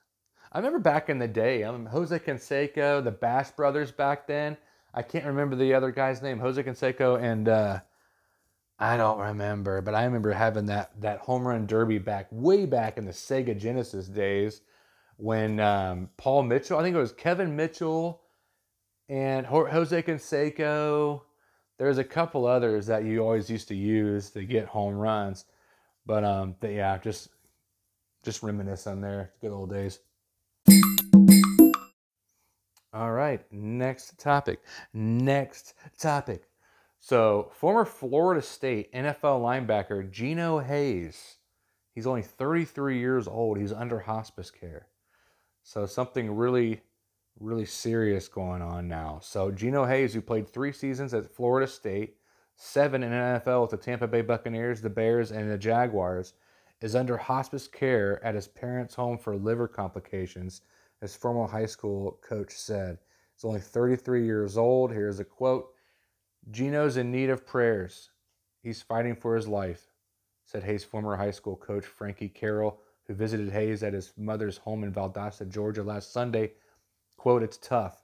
I 0.51 0.59
remember 0.59 0.79
back 0.79 1.09
in 1.09 1.19
the 1.19 1.27
day, 1.27 1.63
um, 1.63 1.85
Jose 1.87 2.17
Canseco, 2.19 3.03
the 3.03 3.11
Bash 3.11 3.51
Brothers 3.51 3.91
back 3.91 4.27
then. 4.27 4.57
I 4.93 5.03
can't 5.03 5.25
remember 5.25 5.55
the 5.55 5.73
other 5.73 5.91
guy's 5.91 6.21
name, 6.21 6.39
Jose 6.39 6.61
Canseco, 6.63 7.21
and 7.21 7.47
uh, 7.47 7.79
I 8.79 8.97
don't 8.97 9.19
remember, 9.19 9.81
but 9.81 9.93
I 9.93 10.05
remember 10.05 10.31
having 10.31 10.65
that 10.67 10.99
that 11.01 11.19
home 11.19 11.47
run 11.47 11.67
derby 11.67 11.99
back 11.99 12.27
way 12.31 12.65
back 12.65 12.97
in 12.97 13.05
the 13.05 13.11
Sega 13.11 13.57
Genesis 13.57 14.07
days 14.07 14.61
when 15.19 15.59
um, 15.59 16.09
Paul 16.15 16.43
Mitchell, 16.43 16.79
I 16.79 16.81
think 16.81 16.95
it 16.95 16.99
was 16.99 17.11
Kevin 17.11 17.53
Mitchell 17.53 18.21
and 19.09 19.45
Jose 19.45 20.01
Canseco. 20.01 21.21
There's 21.77 21.97
a 21.97 22.05
couple 22.05 22.45
others 22.45 22.87
that 22.87 23.03
you 23.03 23.19
always 23.19 23.49
used 23.49 23.67
to 23.67 23.75
use 23.75 24.29
to 24.31 24.43
get 24.43 24.65
home 24.65 24.95
runs, 24.95 25.45
but 26.05 26.23
um, 26.23 26.55
but 26.61 26.71
yeah, 26.71 26.97
just 26.97 27.29
just 28.23 28.43
reminisce 28.43 28.87
on 28.87 29.01
there, 29.01 29.33
good 29.41 29.51
old 29.51 29.69
days. 29.69 29.99
All 32.93 33.11
right, 33.11 33.41
next 33.51 34.17
topic. 34.19 34.61
Next 34.93 35.73
topic. 35.99 36.43
So, 37.01 37.51
former 37.53 37.85
Florida 37.85 38.41
State 38.41 38.91
NFL 38.93 39.41
linebacker 39.41 40.09
Geno 40.09 40.59
Hayes. 40.59 41.35
He's 41.93 42.07
only 42.07 42.23
33 42.23 42.99
years 42.99 43.27
old. 43.27 43.57
He's 43.57 43.73
under 43.73 43.99
hospice 43.99 44.49
care. 44.49 44.87
So, 45.69 45.85
something 45.85 46.35
really, 46.35 46.81
really 47.39 47.67
serious 47.67 48.27
going 48.27 48.63
on 48.63 48.87
now. 48.87 49.19
So, 49.21 49.51
Geno 49.51 49.85
Hayes, 49.85 50.15
who 50.15 50.19
played 50.19 50.49
three 50.49 50.71
seasons 50.71 51.13
at 51.13 51.29
Florida 51.29 51.67
State, 51.67 52.15
seven 52.55 53.03
in 53.03 53.11
NFL 53.11 53.61
with 53.61 53.69
the 53.69 53.77
Tampa 53.77 54.07
Bay 54.07 54.23
Buccaneers, 54.23 54.81
the 54.81 54.89
Bears, 54.89 55.31
and 55.31 55.47
the 55.47 55.59
Jaguars, 55.59 56.33
is 56.81 56.95
under 56.95 57.17
hospice 57.17 57.67
care 57.67 58.19
at 58.25 58.33
his 58.33 58.47
parents' 58.47 58.95
home 58.95 59.19
for 59.19 59.35
liver 59.35 59.67
complications, 59.67 60.61
his 61.01 61.15
former 61.15 61.45
high 61.45 61.67
school 61.67 62.19
coach 62.27 62.53
said. 62.53 62.97
He's 63.35 63.45
only 63.45 63.59
33 63.61 64.25
years 64.25 64.57
old. 64.57 64.91
Here's 64.91 65.19
a 65.19 65.23
quote 65.23 65.69
Geno's 66.49 66.97
in 66.97 67.11
need 67.11 67.29
of 67.29 67.45
prayers. 67.45 68.09
He's 68.63 68.81
fighting 68.81 69.15
for 69.15 69.35
his 69.35 69.47
life, 69.47 69.91
said 70.45 70.63
Hayes' 70.63 70.83
former 70.83 71.15
high 71.15 71.29
school 71.29 71.55
coach 71.55 71.85
Frankie 71.85 72.27
Carroll, 72.27 72.81
who 73.09 73.15
visited 73.15 73.49
Hayes 73.49 73.81
at 73.81 73.93
his 73.93 74.13
mother's 74.15 74.59
home 74.59 74.83
in 74.83 74.93
Valdosta, 74.93 75.49
Georgia 75.49 75.81
last 75.81 76.13
Sunday. 76.13 76.51
Quote, 77.17 77.41
it's 77.41 77.57
tough. 77.57 78.03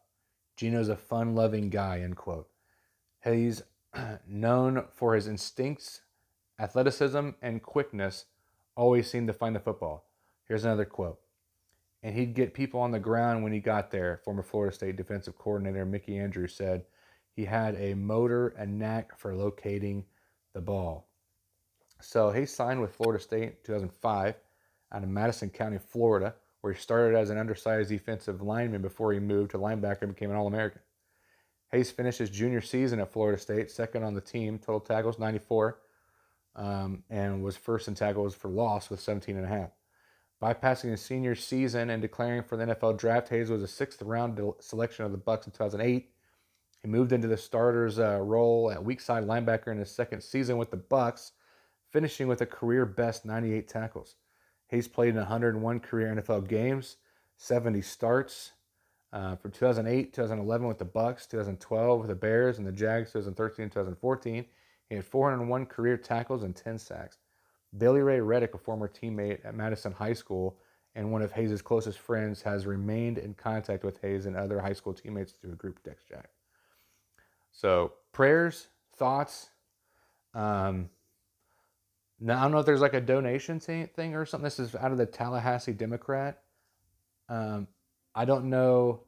Geno's 0.58 0.90
a 0.90 0.98
fun 0.98 1.36
loving 1.36 1.70
guy, 1.70 2.00
end 2.00 2.18
quote. 2.18 2.50
Hayes, 3.20 3.62
known 4.28 4.86
for 4.92 5.14
his 5.14 5.28
instincts, 5.28 6.02
athleticism, 6.60 7.30
and 7.40 7.62
quickness, 7.62 8.26
always 8.76 9.08
seemed 9.08 9.28
to 9.28 9.34
find 9.34 9.56
the 9.56 9.60
football. 9.60 10.08
Here's 10.48 10.66
another 10.66 10.86
quote. 10.86 11.20
And 12.02 12.16
he'd 12.16 12.34
get 12.34 12.56
people 12.56 12.80
on 12.80 12.90
the 12.90 13.00
ground 13.00 13.44
when 13.44 13.54
he 13.54 13.60
got 13.60 13.92
there, 13.92 14.22
former 14.26 14.42
Florida 14.42 14.74
State 14.74 14.96
defensive 14.96 15.38
coordinator 15.38 15.86
Mickey 15.86 16.18
Andrews 16.18 16.56
said. 16.56 16.84
He 17.36 17.46
had 17.46 17.76
a 17.76 17.94
motor 17.94 18.48
and 18.58 18.80
knack 18.80 19.20
for 19.20 19.36
locating 19.36 20.06
the 20.54 20.62
ball. 20.62 21.10
So 22.02 22.32
he 22.32 22.48
signed 22.48 22.82
with 22.82 22.96
Florida 22.96 23.22
State 23.22 23.44
in 23.44 23.54
2005 23.64 24.36
out 24.92 25.04
of 25.04 25.10
Madison 25.10 25.50
County, 25.50 25.78
Florida, 25.78 26.36
where 26.62 26.74
he 26.74 26.80
started 26.80 27.18
as 27.18 27.30
an 27.30 27.38
undersized 27.38 27.90
defensive 27.90 28.42
lineman 28.42 28.82
before 28.82 29.14
he 29.14 29.20
moved 29.20 29.52
to 29.52 29.58
linebacker 29.58 30.04
and 30.04 30.16
became 30.16 30.32
an 30.32 30.38
All 30.38 30.48
American. 30.48 30.82
Hayes 31.72 31.92
finished 31.92 32.20
his 32.20 32.30
junior 32.30 32.62
season 32.62 33.00
at 33.00 33.12
Florida 33.12 33.40
State, 33.40 33.72
second 33.72 34.04
on 34.04 34.14
the 34.14 34.22
team, 34.22 34.58
total 34.58 34.80
tackles 34.80 35.20
94, 35.20 35.80
um, 36.56 37.04
and 37.10 37.44
was 37.44 37.58
first 37.58 37.88
in 37.88 37.96
tackles 37.96 38.36
for 38.36 38.50
loss 38.50 38.90
with 38.90 39.00
17 39.00 39.36
and 39.36 39.46
a 39.46 39.50
half. 39.50 39.72
Bypassing 40.42 40.92
his 40.92 41.02
senior 41.02 41.36
season 41.36 41.90
and 41.90 42.02
declaring 42.02 42.44
for 42.44 42.58
the 42.58 42.66
NFL 42.66 42.98
draft, 42.98 43.30
Hayes 43.30 43.50
was 43.50 43.64
a 43.64 43.68
sixth 43.68 44.02
round 44.02 44.40
selection 44.60 45.06
of 45.06 45.12
the 45.12 45.18
Bucs 45.18 45.46
in 45.46 45.52
2008 45.52 46.10
he 46.86 46.92
moved 46.92 47.14
into 47.14 47.28
the 47.28 47.36
starter's 47.36 47.98
uh, 47.98 48.20
role 48.22 48.70
at 48.70 48.84
weak 48.84 49.02
side 49.02 49.26
linebacker 49.26 49.70
in 49.70 49.80
his 49.80 49.90
second 49.90 50.22
season 50.22 50.56
with 50.58 50.70
the 50.70 50.78
Bucs, 50.78 51.32
finishing 51.92 52.28
with 52.28 52.42
a 52.42 52.46
career 52.46 52.86
best 52.86 53.26
98 53.26 53.68
tackles. 53.68 54.18
Hayes 54.68 54.88
played 54.88 55.10
in 55.10 55.16
101 55.18 55.80
career 55.80 56.14
NFL 56.16 56.48
games, 56.48 56.98
70 57.38 57.82
starts. 57.82 58.52
Uh, 59.14 59.36
from 59.38 59.52
2008, 59.52 60.14
2011 60.14 60.68
with 60.68 60.78
the 60.78 60.86
Bucs, 60.86 61.30
2012 61.30 62.00
with 62.00 62.10
the 62.10 62.16
Bears 62.16 62.58
and 62.58 62.68
the 62.68 62.72
Jags, 62.72 63.14
2013, 63.14 63.70
2014, 63.70 64.46
he 64.90 64.96
had 64.96 65.06
401 65.06 65.66
career 65.68 65.96
tackles 65.96 66.44
and 66.44 66.54
10 66.54 66.78
sacks. 66.78 67.20
Billy 67.78 68.02
Ray 68.02 68.20
Reddick, 68.20 68.54
a 68.54 68.58
former 68.58 68.90
teammate 68.90 69.46
at 69.46 69.56
Madison 69.56 69.94
High 69.94 70.14
School 70.14 70.58
and 70.96 71.12
one 71.12 71.22
of 71.22 71.32
Hayes' 71.34 71.62
closest 71.62 72.00
friends, 72.00 72.42
has 72.42 72.66
remained 72.66 73.18
in 73.18 73.34
contact 73.34 73.84
with 73.84 74.02
Hayes 74.02 74.26
and 74.26 74.36
other 74.36 74.60
high 74.60 74.74
school 74.74 74.94
teammates 74.94 75.34
through 75.34 75.54
a 75.54 75.56
group 75.56 75.82
text 75.84 76.08
chat. 76.08 76.30
So 77.52 77.94
prayers, 78.12 78.68
thoughts. 78.96 79.50
Um, 80.34 80.90
now 82.26 82.40
I 82.40 82.42
don't 82.42 82.52
know 82.52 82.60
if 82.60 82.66
there's 82.66 82.82
like 82.82 82.96
a 82.96 83.02
donation 83.02 83.60
thing 83.60 84.16
or 84.16 84.26
something. 84.26 84.44
This 84.44 84.60
is 84.60 84.74
out 84.76 84.92
of 84.92 84.98
the 84.98 85.06
Tallahassee 85.06 85.74
Democrat. 85.74 86.42
Um, 87.30 87.68
I 88.16 88.26
don't 88.26 88.50
know 88.50 89.02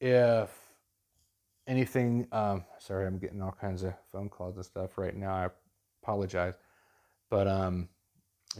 if 0.00 0.50
anything. 1.68 2.26
Um, 2.32 2.64
sorry, 2.78 3.06
I'm 3.06 3.18
getting 3.18 3.40
all 3.40 3.56
kinds 3.60 3.84
of 3.84 3.94
phone 4.10 4.28
calls 4.28 4.56
and 4.56 4.64
stuff 4.64 4.98
right 4.98 5.14
now. 5.14 5.32
I 5.32 5.48
apologize, 6.02 6.54
but 7.30 7.46
um, 7.46 7.88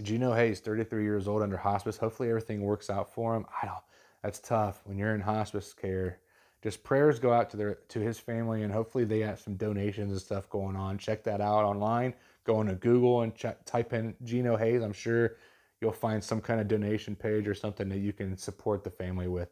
Geno 0.00 0.33
Hayes, 0.33 0.61
33 0.61 1.02
years 1.02 1.26
old, 1.26 1.42
under 1.42 1.57
hospice. 1.57 1.97
Hopefully 1.97 2.28
everything 2.28 2.61
works 2.61 2.88
out 2.88 3.12
for 3.12 3.35
him. 3.35 3.47
I 3.61 3.66
don't. 3.66 3.78
That's 4.23 4.38
tough 4.38 4.80
when 4.85 4.97
you're 4.97 5.14
in 5.14 5.23
hospice 5.23 5.75
care 5.75 6.21
just 6.62 6.85
prayers 6.85 7.19
go 7.19 7.33
out 7.33 7.49
to 7.50 7.57
their 7.57 7.78
to 7.88 8.00
his 8.00 8.19
family 8.19 8.62
and 8.62 8.73
hopefully 8.73 9.04
they 9.04 9.21
have 9.21 9.40
some 9.40 9.54
donations 9.57 10.12
and 10.12 10.21
stuff 10.21 10.49
going 10.50 10.76
on 10.76 10.99
check 10.99 11.25
that 11.25 11.40
out 11.40 11.64
online 11.64 12.12
go 12.44 12.61
into 12.61 12.75
google 12.75 13.23
and 13.23 13.35
check, 13.35 13.64
type 13.64 13.92
in 13.92 14.14
geno 14.25 14.56
hayes 14.56 14.82
i'm 14.82 14.92
sure 14.92 15.37
you'll 15.80 15.92
find 15.92 16.23
some 16.23 16.40
kind 16.40 16.61
of 16.61 16.68
donation 16.68 17.14
page 17.16 17.49
or 17.49 17.54
something 17.54 17.88
that 17.88 17.99
you 17.99 18.12
can 18.12 18.37
support 18.37 18.85
the 18.85 18.90
family 18.90 19.28
with 19.28 19.50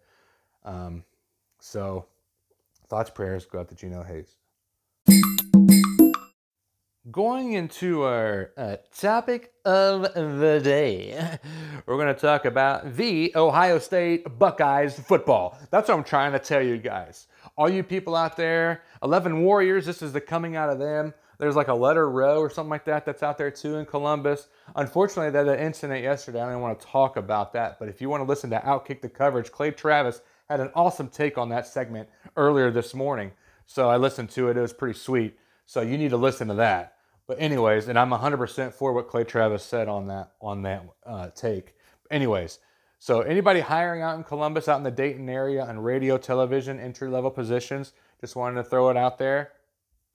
um, 0.64 1.02
so 1.58 2.06
thoughts 2.88 3.10
prayers 3.10 3.46
go 3.46 3.60
out 3.60 3.68
to 3.68 3.74
geno 3.74 4.02
hayes 4.02 4.36
Going 7.10 7.54
into 7.54 8.02
our 8.02 8.50
uh, 8.58 8.76
topic 8.94 9.54
of 9.64 10.02
the 10.12 10.60
day, 10.62 11.38
we're 11.86 11.96
going 11.96 12.14
to 12.14 12.20
talk 12.20 12.44
about 12.44 12.96
the 12.96 13.32
Ohio 13.34 13.78
State 13.78 14.38
Buckeyes 14.38 15.00
football. 15.00 15.56
That's 15.70 15.88
what 15.88 15.96
I'm 15.96 16.04
trying 16.04 16.32
to 16.32 16.38
tell 16.38 16.62
you 16.62 16.76
guys. 16.76 17.26
All 17.56 17.70
you 17.70 17.82
people 17.82 18.14
out 18.14 18.36
there, 18.36 18.82
11 19.02 19.42
Warriors, 19.42 19.86
this 19.86 20.02
is 20.02 20.12
the 20.12 20.20
coming 20.20 20.54
out 20.54 20.68
of 20.68 20.78
them. 20.78 21.14
There's 21.38 21.54
like 21.54 21.68
a 21.68 21.74
letter 21.74 22.10
row 22.10 22.40
or 22.40 22.50
something 22.50 22.70
like 22.70 22.84
that 22.86 23.06
that's 23.06 23.22
out 23.22 23.38
there 23.38 23.50
too 23.50 23.76
in 23.76 23.86
Columbus. 23.86 24.48
Unfortunately, 24.74 25.30
that 25.30 25.60
incident 25.60 26.02
yesterday, 26.02 26.40
I 26.40 26.50
don't 26.50 26.60
want 26.60 26.80
to 26.80 26.86
talk 26.86 27.16
about 27.16 27.52
that. 27.52 27.78
But 27.78 27.88
if 27.88 28.00
you 28.00 28.08
want 28.08 28.22
to 28.22 28.28
listen 28.28 28.50
to 28.50 28.58
Outkick 28.58 29.00
the 29.00 29.08
coverage, 29.08 29.52
Clay 29.52 29.70
Travis 29.70 30.20
had 30.48 30.60
an 30.60 30.70
awesome 30.74 31.08
take 31.08 31.38
on 31.38 31.48
that 31.50 31.66
segment 31.66 32.08
earlier 32.36 32.70
this 32.70 32.92
morning. 32.92 33.30
So 33.66 33.88
I 33.88 33.98
listened 33.98 34.30
to 34.30 34.48
it. 34.48 34.56
It 34.56 34.60
was 34.60 34.72
pretty 34.72 34.98
sweet. 34.98 35.38
So 35.66 35.80
you 35.80 35.96
need 35.96 36.10
to 36.10 36.16
listen 36.16 36.48
to 36.48 36.54
that. 36.54 36.94
But 37.28 37.40
anyways, 37.40 37.88
and 37.88 37.98
I'm 37.98 38.10
100% 38.10 38.72
for 38.72 38.92
what 38.92 39.06
Clay 39.06 39.22
Travis 39.22 39.62
said 39.62 39.86
on 39.86 40.08
that 40.08 40.32
on 40.40 40.62
that 40.62 40.86
uh, 41.06 41.28
take. 41.34 41.74
Anyways, 42.10 42.58
so 42.98 43.20
anybody 43.20 43.60
hiring 43.60 44.02
out 44.02 44.16
in 44.16 44.24
Columbus, 44.24 44.66
out 44.66 44.78
in 44.78 44.82
the 44.82 44.90
Dayton 44.90 45.28
area 45.28 45.62
on 45.64 45.78
radio, 45.78 46.16
television, 46.16 46.80
entry 46.80 47.08
level 47.08 47.30
positions, 47.30 47.92
just 48.20 48.34
wanted 48.34 48.56
to 48.62 48.68
throw 48.68 48.88
it 48.88 48.96
out 48.96 49.18
there. 49.18 49.52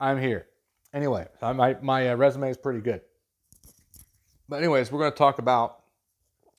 I'm 0.00 0.20
here. 0.20 0.48
Anyway, 0.94 1.26
my 1.42 1.76
my 1.82 2.10
uh, 2.10 2.14
resume 2.14 2.48
is 2.48 2.56
pretty 2.56 2.80
good. 2.80 3.00
But 4.48 4.56
anyways, 4.56 4.92
we're 4.92 5.00
going 5.00 5.10
to 5.10 5.18
talk 5.18 5.40
about 5.40 5.80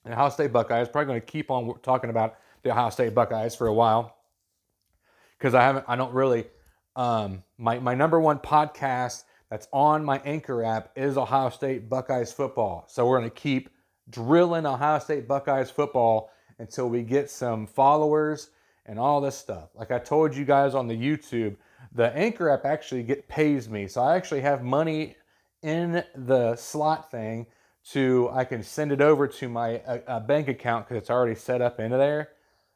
the 0.03 0.11
Ohio 0.11 0.29
State 0.29 0.51
Buckeyes. 0.51 0.89
Probably 0.89 1.07
going 1.07 1.21
to 1.21 1.25
keep 1.25 1.49
on 1.49 1.73
talking 1.81 2.09
about 2.09 2.35
the 2.61 2.71
Ohio 2.71 2.89
State 2.89 3.15
Buckeyes 3.15 3.55
for 3.55 3.67
a 3.67 3.73
while 3.73 4.17
because 5.37 5.53
I 5.53 5.61
haven't. 5.61 5.85
I 5.87 5.95
don't 5.95 6.13
really. 6.13 6.47
Um, 6.97 7.43
my 7.57 7.79
my 7.79 7.95
number 7.95 8.19
one 8.19 8.39
podcast 8.39 9.23
that's 9.49 9.69
on 9.71 10.03
my 10.03 10.19
Anchor 10.25 10.65
app 10.65 10.91
is 10.97 11.17
Ohio 11.17 11.49
State 11.49 11.87
Buckeyes 11.89 12.33
football. 12.33 12.85
So 12.89 13.07
we're 13.07 13.19
going 13.19 13.29
to 13.29 13.35
keep 13.35 13.69
drilling 14.09 14.65
Ohio 14.65 14.99
State 14.99 15.29
Buckeyes 15.29 15.71
football 15.71 16.29
until 16.59 16.89
we 16.89 17.03
get 17.03 17.29
some 17.29 17.67
followers 17.67 18.49
and 18.85 18.99
all 18.99 19.21
this 19.21 19.37
stuff. 19.37 19.69
Like 19.75 19.91
I 19.91 19.99
told 19.99 20.35
you 20.35 20.43
guys 20.43 20.75
on 20.75 20.87
the 20.87 20.95
YouTube, 20.95 21.55
the 21.95 22.15
Anchor 22.15 22.49
app 22.49 22.65
actually 22.65 23.03
get 23.03 23.27
pays 23.27 23.69
me. 23.69 23.87
So 23.87 24.01
I 24.01 24.15
actually 24.15 24.41
have 24.41 24.61
money 24.61 25.15
in 25.63 26.03
the 26.13 26.55
slot 26.57 27.09
thing 27.09 27.47
to 27.91 28.29
I 28.31 28.43
can 28.43 28.61
send 28.63 28.91
it 28.91 29.01
over 29.01 29.27
to 29.27 29.49
my 29.49 29.79
uh, 29.79 30.19
bank 30.19 30.47
account 30.49 30.85
because 30.87 31.01
it's 31.01 31.09
already 31.09 31.35
set 31.35 31.61
up 31.61 31.79
into 31.79 31.97
there. 31.97 32.29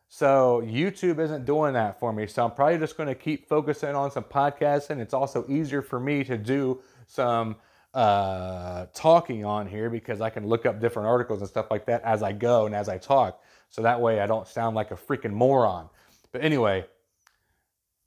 So 0.08 0.64
YouTube 0.66 1.20
isn't 1.20 1.46
doing 1.46 1.74
that 1.74 2.00
for 2.00 2.14
me. 2.14 2.28
So 2.28 2.46
I'm 2.46 2.52
probably 2.52 2.80
just 2.80 2.98
going 2.98 3.10
to 3.10 3.16
keep 3.16 3.48
focusing 3.48 3.94
on 3.94 4.10
some 4.10 4.24
podcasting. 4.24 5.00
It's 5.00 5.14
also 5.14 5.46
easier 5.48 5.82
for 5.82 6.00
me 6.00 6.24
to 6.24 6.38
do 6.38 6.82
some 7.06 7.58
uh, 7.94 8.86
talking 8.94 9.46
on 9.46 9.68
here 9.68 9.90
because 9.90 10.22
I 10.22 10.30
can 10.30 10.48
look 10.48 10.66
up 10.66 10.80
different 10.80 11.08
articles 11.08 11.42
and 11.42 11.50
stuff 11.50 11.70
like 11.70 11.86
that 11.88 12.02
as 12.04 12.24
I 12.24 12.32
go 12.32 12.66
and 12.66 12.74
as 12.74 12.88
I 12.88 12.98
talk. 12.98 13.42
So 13.70 13.82
that 13.82 14.00
way 14.00 14.20
I 14.20 14.28
don't 14.28 14.48
sound 14.48 14.76
like 14.76 14.92
a 14.92 14.96
freaking 14.96 15.34
moron. 15.34 15.90
But 16.32 16.44
anyway, 16.44 16.86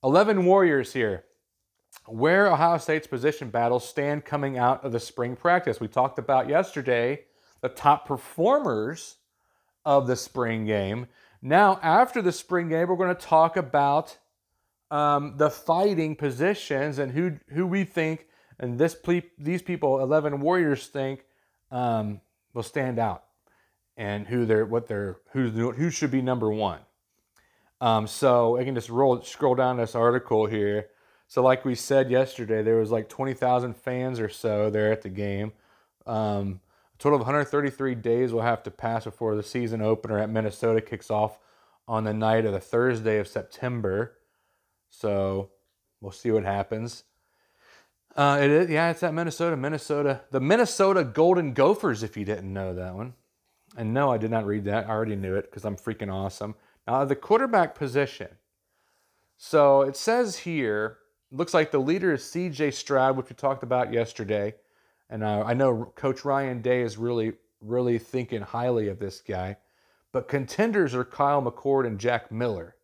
11 0.05 0.45
Warriors 0.45 0.93
here. 0.93 1.25
Where 2.07 2.51
Ohio 2.51 2.79
State's 2.79 3.07
position 3.07 3.51
battles 3.51 3.89
stand 3.89 4.25
coming 4.25 4.59
out 4.59 4.85
of 4.85 4.93
the 4.93 4.99
spring 4.99 5.37
practice. 5.37 5.79
We 5.79 5.89
talked 5.89 6.19
about 6.19 6.49
yesterday 6.49 7.25
the 7.61 7.69
top 7.69 8.07
performers 8.07 9.17
of 9.85 10.07
the 10.07 10.17
spring 10.17 10.67
game. 10.67 11.07
Now, 11.41 11.79
after 11.83 12.21
the 12.23 12.33
spring 12.33 12.69
game, 12.69 12.89
we're 12.89 12.97
going 12.97 13.15
to 13.15 13.27
talk 13.27 13.57
about 13.57 14.19
um, 14.91 15.35
the 15.37 15.51
fighting 15.51 16.17
positions 16.17 16.99
and 16.99 17.13
who 17.13 17.39
who 17.49 17.67
we 17.67 17.85
think 17.85 18.27
and 18.59 18.79
this 18.79 18.95
ple- 18.95 19.23
these 19.39 19.63
people, 19.63 20.01
eleven 20.01 20.41
Warriors, 20.41 20.87
think 20.87 21.25
um, 21.71 22.21
will 22.55 22.63
stand 22.63 22.99
out 22.99 23.25
and 23.97 24.27
who 24.27 24.45
they're 24.47 24.67
what 24.67 24.87
they're 24.87 25.19
who 25.33 25.73
who 25.73 25.91
should 25.91 26.11
be 26.11 26.23
number 26.23 26.51
one. 26.51 26.81
Um, 27.83 28.07
so 28.07 28.57
I 28.57 28.63
can 28.65 28.77
just 28.77 28.89
roll 28.89 29.21
scroll 29.23 29.57
down 29.57 29.77
this 29.77 29.97
article 29.97 30.47
here. 30.47 30.91
So 31.27 31.43
like 31.43 31.65
we 31.65 31.75
said 31.75 32.13
yesterday, 32.13 32.63
there 32.63 32.77
was 32.77 32.93
like 32.93 33.09
twenty 33.09 33.35
thousand 33.35 33.77
fans 33.77 34.21
or 34.21 34.29
so 34.29 34.71
there 34.71 34.93
at 34.93 35.03
the 35.03 35.09
game. 35.09 35.53
Um, 36.07 36.61
a 36.95 36.99
total 36.99 37.17
of 37.17 37.27
133 37.27 37.97
days 37.97 38.33
will 38.33 38.43
have 38.43 38.63
to 38.63 38.71
pass 38.71 39.05
before 39.05 39.35
the 39.35 39.43
season 39.43 39.83
opener 39.83 40.19
at 40.19 40.31
Minnesota 40.31 40.81
kicks 40.81 41.11
off 41.11 41.41
on 41.89 42.05
the 42.05 42.15
night 42.15 42.45
of 42.45 42.53
the 42.53 42.61
Thursday 42.61 43.19
of 43.19 43.27
September. 43.27 44.17
So 44.91 45.51
we'll 46.01 46.13
see 46.13 46.31
what 46.31 46.45
happens. 46.45 47.03
Uh, 48.17 48.39
it 48.41 48.51
is, 48.51 48.71
yeah, 48.71 48.91
it's 48.91 49.03
at 49.03 49.15
Minnesota. 49.15 49.57
Minnesota, 49.57 50.21
the 50.31 50.41
Minnesota 50.41 51.03
Golden 51.03 51.53
Gophers, 51.53 52.03
if 52.05 52.17
you 52.17 52.25
didn't 52.25 52.53
know 52.53 52.75
that 52.75 52.95
one. 52.95 53.15
And 53.77 53.93
no, 53.95 54.13
I 54.13 54.19
did 54.19 54.31
not 54.31 54.47
read 54.47 54.67
that. 54.67 54.87
I 54.87 54.91
already 54.91 55.17
knew 55.17 55.35
it 55.35 55.51
because 55.51 55.65
I'm 55.65 55.77
freaking 55.77 56.13
awesome. 56.13 56.55
Now, 56.87 57.05
the 57.05 57.17
quarterback 57.17 57.75
position. 57.75 58.29
So 59.37 59.83
it 59.83 59.97
says 59.97 60.39
here, 60.39 60.99
looks 61.31 61.55
like 61.55 61.71
the 61.71 61.79
leader 61.79 62.13
is 62.13 62.23
CJ 62.23 62.75
Stroud, 62.75 63.17
which 63.17 63.29
we 63.29 63.35
talked 63.35 63.63
about 63.63 63.93
yesterday. 63.93 64.55
And 65.09 65.23
uh, 65.23 65.45
I 65.47 65.55
know 65.55 65.93
Coach 65.97 66.25
Ryan 66.25 66.63
Day 66.63 66.83
is 66.83 66.97
really, 66.97 67.33
really 67.61 67.99
thinking 67.99 68.43
highly 68.43 68.89
of 68.89 68.99
this 68.99 69.21
guy. 69.21 69.57
But 70.13 70.29
contenders 70.29 70.95
are 70.95 71.05
Kyle 71.05 71.43
McCord 71.43 71.87
and 71.87 71.99
Jack 71.99 72.31
Miller. 72.31 72.77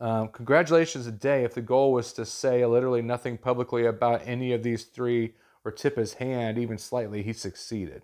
Um, 0.00 0.28
congratulations 0.28 1.06
to 1.06 1.12
Day. 1.12 1.44
If 1.44 1.54
the 1.54 1.62
goal 1.62 1.92
was 1.92 2.12
to 2.14 2.26
say 2.26 2.64
literally 2.64 3.02
nothing 3.02 3.38
publicly 3.38 3.86
about 3.86 4.22
any 4.26 4.52
of 4.52 4.62
these 4.62 4.84
three 4.84 5.34
or 5.64 5.72
tip 5.72 5.96
his 5.96 6.14
hand 6.14 6.58
even 6.58 6.78
slightly, 6.78 7.22
he 7.22 7.32
succeeded. 7.32 8.02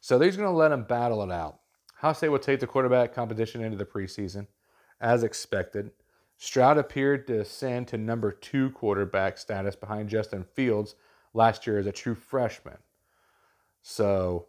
So 0.00 0.18
they're 0.18 0.30
going 0.30 0.42
to 0.42 0.50
let 0.50 0.72
him 0.72 0.84
battle 0.84 1.22
it 1.22 1.30
out. 1.30 1.60
Ohio 2.02 2.14
State 2.14 2.28
will 2.30 2.38
take 2.40 2.58
the 2.58 2.66
quarterback 2.66 3.14
competition 3.14 3.62
into 3.62 3.76
the 3.76 3.84
preseason, 3.84 4.48
as 5.00 5.22
expected. 5.22 5.92
Stroud 6.36 6.76
appeared 6.76 7.28
to 7.28 7.40
ascend 7.40 7.86
to 7.86 7.96
number 7.96 8.32
two 8.32 8.70
quarterback 8.70 9.38
status 9.38 9.76
behind 9.76 10.08
Justin 10.08 10.42
Fields 10.42 10.96
last 11.32 11.64
year 11.64 11.78
as 11.78 11.86
a 11.86 11.92
true 11.92 12.16
freshman. 12.16 12.78
So 13.82 14.46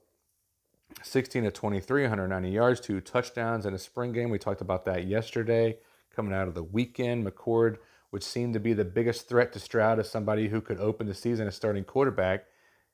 16 1.03 1.43
to 1.43 1.51
23, 1.51 2.01
190 2.01 2.49
yards, 2.49 2.79
two 2.79 2.99
touchdowns 2.99 3.67
in 3.67 3.75
a 3.75 3.79
spring 3.79 4.13
game. 4.13 4.31
We 4.31 4.39
talked 4.39 4.61
about 4.61 4.85
that 4.85 5.05
yesterday. 5.05 5.77
Coming 6.15 6.33
out 6.33 6.47
of 6.47 6.55
the 6.55 6.63
weekend, 6.63 7.23
McCord 7.23 7.77
would 8.11 8.23
seem 8.23 8.53
to 8.53 8.59
be 8.59 8.73
the 8.73 8.85
biggest 8.85 9.29
threat 9.29 9.53
to 9.53 9.59
Stroud 9.59 9.99
as 9.99 10.09
somebody 10.09 10.47
who 10.47 10.59
could 10.59 10.79
open 10.79 11.05
the 11.05 11.13
season 11.13 11.45
as 11.45 11.55
starting 11.55 11.83
quarterback. 11.83 12.45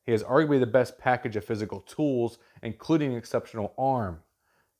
He 0.05 0.11
has 0.11 0.23
arguably 0.23 0.59
the 0.59 0.65
best 0.65 0.97
package 0.97 1.37
of 1.37 1.45
physical 1.45 1.79
tools, 1.79 2.39
including 2.61 3.13
exceptional 3.13 3.73
arm. 3.77 4.19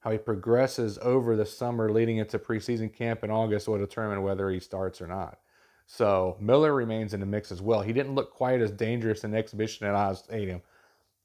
How 0.01 0.11
he 0.11 0.17
progresses 0.17 0.97
over 1.01 1.35
the 1.35 1.45
summer 1.45 1.91
leading 1.91 2.17
into 2.17 2.39
preseason 2.39 2.93
camp 2.93 3.23
in 3.23 3.31
August 3.31 3.67
will 3.67 3.77
determine 3.77 4.23
whether 4.23 4.49
he 4.49 4.59
starts 4.59 5.01
or 5.01 5.07
not. 5.07 5.39
So 5.87 6.37
Miller 6.39 6.73
remains 6.73 7.13
in 7.13 7.19
the 7.19 7.25
mix 7.25 7.51
as 7.51 7.61
well. 7.61 7.81
He 7.81 7.93
didn't 7.93 8.15
look 8.15 8.31
quite 8.31 8.61
as 8.61 8.71
dangerous 8.71 9.23
in 9.23 9.33
exhibition 9.33 9.87
at 9.87 9.95
Ohio 9.95 10.13
Stadium, 10.13 10.61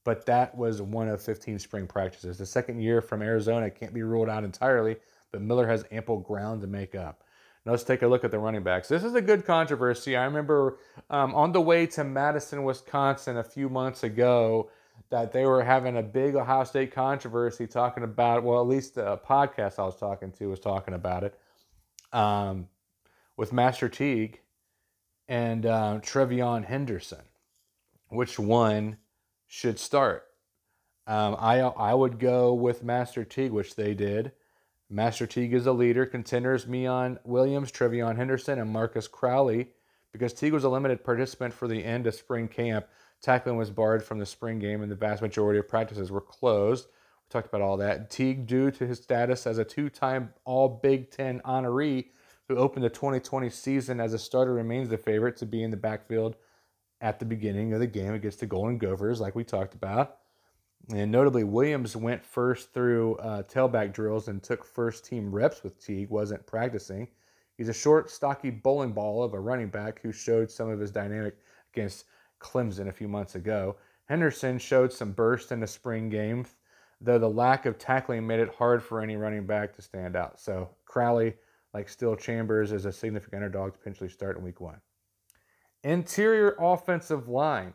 but 0.04 0.26
that 0.26 0.56
was 0.56 0.82
one 0.82 1.08
of 1.08 1.22
15 1.22 1.58
spring 1.58 1.86
practices. 1.86 2.38
The 2.38 2.46
second 2.46 2.80
year 2.80 3.00
from 3.00 3.22
Arizona 3.22 3.70
can't 3.70 3.94
be 3.94 4.02
ruled 4.02 4.28
out 4.28 4.42
entirely, 4.42 4.96
but 5.30 5.42
Miller 5.42 5.66
has 5.66 5.84
ample 5.92 6.18
ground 6.18 6.62
to 6.62 6.66
make 6.66 6.94
up. 6.94 7.24
Now 7.64 7.72
let's 7.72 7.84
take 7.84 8.02
a 8.02 8.06
look 8.06 8.24
at 8.24 8.30
the 8.30 8.38
running 8.38 8.62
backs. 8.62 8.88
This 8.88 9.04
is 9.04 9.14
a 9.14 9.22
good 9.22 9.46
controversy. 9.46 10.16
I 10.16 10.24
remember 10.24 10.78
um, 11.10 11.34
on 11.34 11.52
the 11.52 11.60
way 11.60 11.86
to 11.88 12.04
Madison, 12.04 12.64
Wisconsin 12.64 13.36
a 13.36 13.44
few 13.44 13.68
months 13.68 14.02
ago 14.02 14.70
that 15.10 15.32
they 15.32 15.46
were 15.46 15.62
having 15.62 15.96
a 15.96 16.02
big 16.02 16.34
Ohio 16.34 16.64
State 16.64 16.92
controversy 16.92 17.66
talking 17.66 18.04
about, 18.04 18.42
well, 18.42 18.60
at 18.60 18.66
least 18.66 18.96
the 18.96 19.18
podcast 19.18 19.78
I 19.78 19.84
was 19.84 19.96
talking 19.96 20.32
to 20.32 20.48
was 20.48 20.60
talking 20.60 20.94
about 20.94 21.24
it 21.24 21.38
um, 22.12 22.68
with 23.36 23.52
Master 23.52 23.88
Teague 23.88 24.40
and 25.28 25.66
uh, 25.66 26.00
TreVeyon 26.02 26.64
Henderson. 26.64 27.22
Which 28.08 28.38
one 28.38 28.98
should 29.46 29.78
start? 29.78 30.24
Um, 31.06 31.36
I 31.38 31.60
I 31.60 31.94
would 31.94 32.18
go 32.18 32.54
with 32.54 32.82
Master 32.82 33.24
Teague, 33.24 33.52
which 33.52 33.76
they 33.76 33.94
did. 33.94 34.32
Master 34.88 35.26
Teague 35.26 35.52
is 35.52 35.66
a 35.66 35.72
leader. 35.72 36.06
Contenders 36.06 36.66
Miyan 36.66 37.18
Williams, 37.24 37.72
TreVeyon 37.72 38.16
Henderson, 38.16 38.58
and 38.58 38.70
Marcus 38.70 39.08
Crowley. 39.08 39.68
Because 40.12 40.32
Teague 40.32 40.52
was 40.52 40.64
a 40.64 40.68
limited 40.68 41.02
participant 41.04 41.52
for 41.52 41.66
the 41.66 41.84
end 41.84 42.06
of 42.06 42.14
spring 42.14 42.46
camp, 42.46 42.86
tackling 43.24 43.56
was 43.56 43.70
barred 43.70 44.04
from 44.04 44.18
the 44.18 44.26
spring 44.26 44.58
game, 44.58 44.82
and 44.82 44.90
the 44.90 44.96
vast 44.96 45.22
majority 45.22 45.58
of 45.58 45.66
practices 45.66 46.12
were 46.12 46.20
closed. 46.20 46.86
We 46.86 47.30
talked 47.30 47.48
about 47.48 47.62
all 47.62 47.78
that. 47.78 48.10
Teague, 48.10 48.46
due 48.46 48.70
to 48.72 48.86
his 48.86 49.02
status 49.02 49.46
as 49.46 49.56
a 49.56 49.64
two-time 49.64 50.34
All 50.44 50.68
Big 50.68 51.10
Ten 51.10 51.40
honoree, 51.40 52.08
who 52.48 52.56
opened 52.56 52.84
the 52.84 52.90
2020 52.90 53.48
season 53.48 53.98
as 53.98 54.12
a 54.12 54.18
starter, 54.18 54.52
remains 54.52 54.90
the 54.90 54.98
favorite 54.98 55.36
to 55.38 55.46
be 55.46 55.62
in 55.62 55.70
the 55.70 55.76
backfield 55.76 56.36
at 57.00 57.18
the 57.18 57.24
beginning 57.24 57.72
of 57.72 57.80
the 57.80 57.86
game 57.86 58.12
against 58.12 58.40
the 58.40 58.46
Golden 58.46 58.76
Gophers, 58.76 59.22
like 59.22 59.34
we 59.34 59.42
talked 59.42 59.74
about. 59.74 60.18
And 60.90 61.10
notably, 61.10 61.44
Williams 61.44 61.96
went 61.96 62.22
first 62.22 62.74
through 62.74 63.16
uh, 63.16 63.44
tailback 63.44 63.94
drills 63.94 64.28
and 64.28 64.42
took 64.42 64.66
first 64.66 65.06
team 65.06 65.34
reps 65.34 65.62
with 65.62 65.82
Teague, 65.82 66.10
wasn't 66.10 66.46
practicing. 66.46 67.08
He's 67.56 67.70
a 67.70 67.74
short, 67.74 68.10
stocky 68.10 68.50
bowling 68.50 68.92
ball 68.92 69.22
of 69.22 69.32
a 69.32 69.40
running 69.40 69.68
back 69.68 70.02
who 70.02 70.12
showed 70.12 70.50
some 70.50 70.68
of 70.68 70.78
his 70.78 70.90
dynamic 70.90 71.36
against 71.72 72.04
Clemson 72.44 72.88
a 72.88 72.92
few 72.92 73.08
months 73.08 73.34
ago. 73.34 73.76
Henderson 74.06 74.58
showed 74.58 74.92
some 74.92 75.12
burst 75.12 75.50
in 75.50 75.60
the 75.60 75.66
spring 75.66 76.10
game, 76.10 76.46
though 77.00 77.18
the 77.18 77.28
lack 77.28 77.64
of 77.64 77.78
tackling 77.78 78.26
made 78.26 78.38
it 78.38 78.54
hard 78.54 78.82
for 78.82 79.00
any 79.00 79.16
running 79.16 79.46
back 79.46 79.74
to 79.74 79.82
stand 79.82 80.14
out. 80.14 80.38
So 80.38 80.68
Crowley 80.84 81.34
like 81.72 81.88
Steele 81.88 82.16
Chambers 82.16 82.70
is 82.70 82.84
a 82.84 82.92
significant 82.92 83.42
underdog 83.42 83.72
to 83.72 83.78
potentially 83.78 84.10
start 84.10 84.36
in 84.36 84.44
week 84.44 84.60
one. 84.60 84.80
Interior 85.82 86.54
offensive 86.60 87.28
line. 87.28 87.72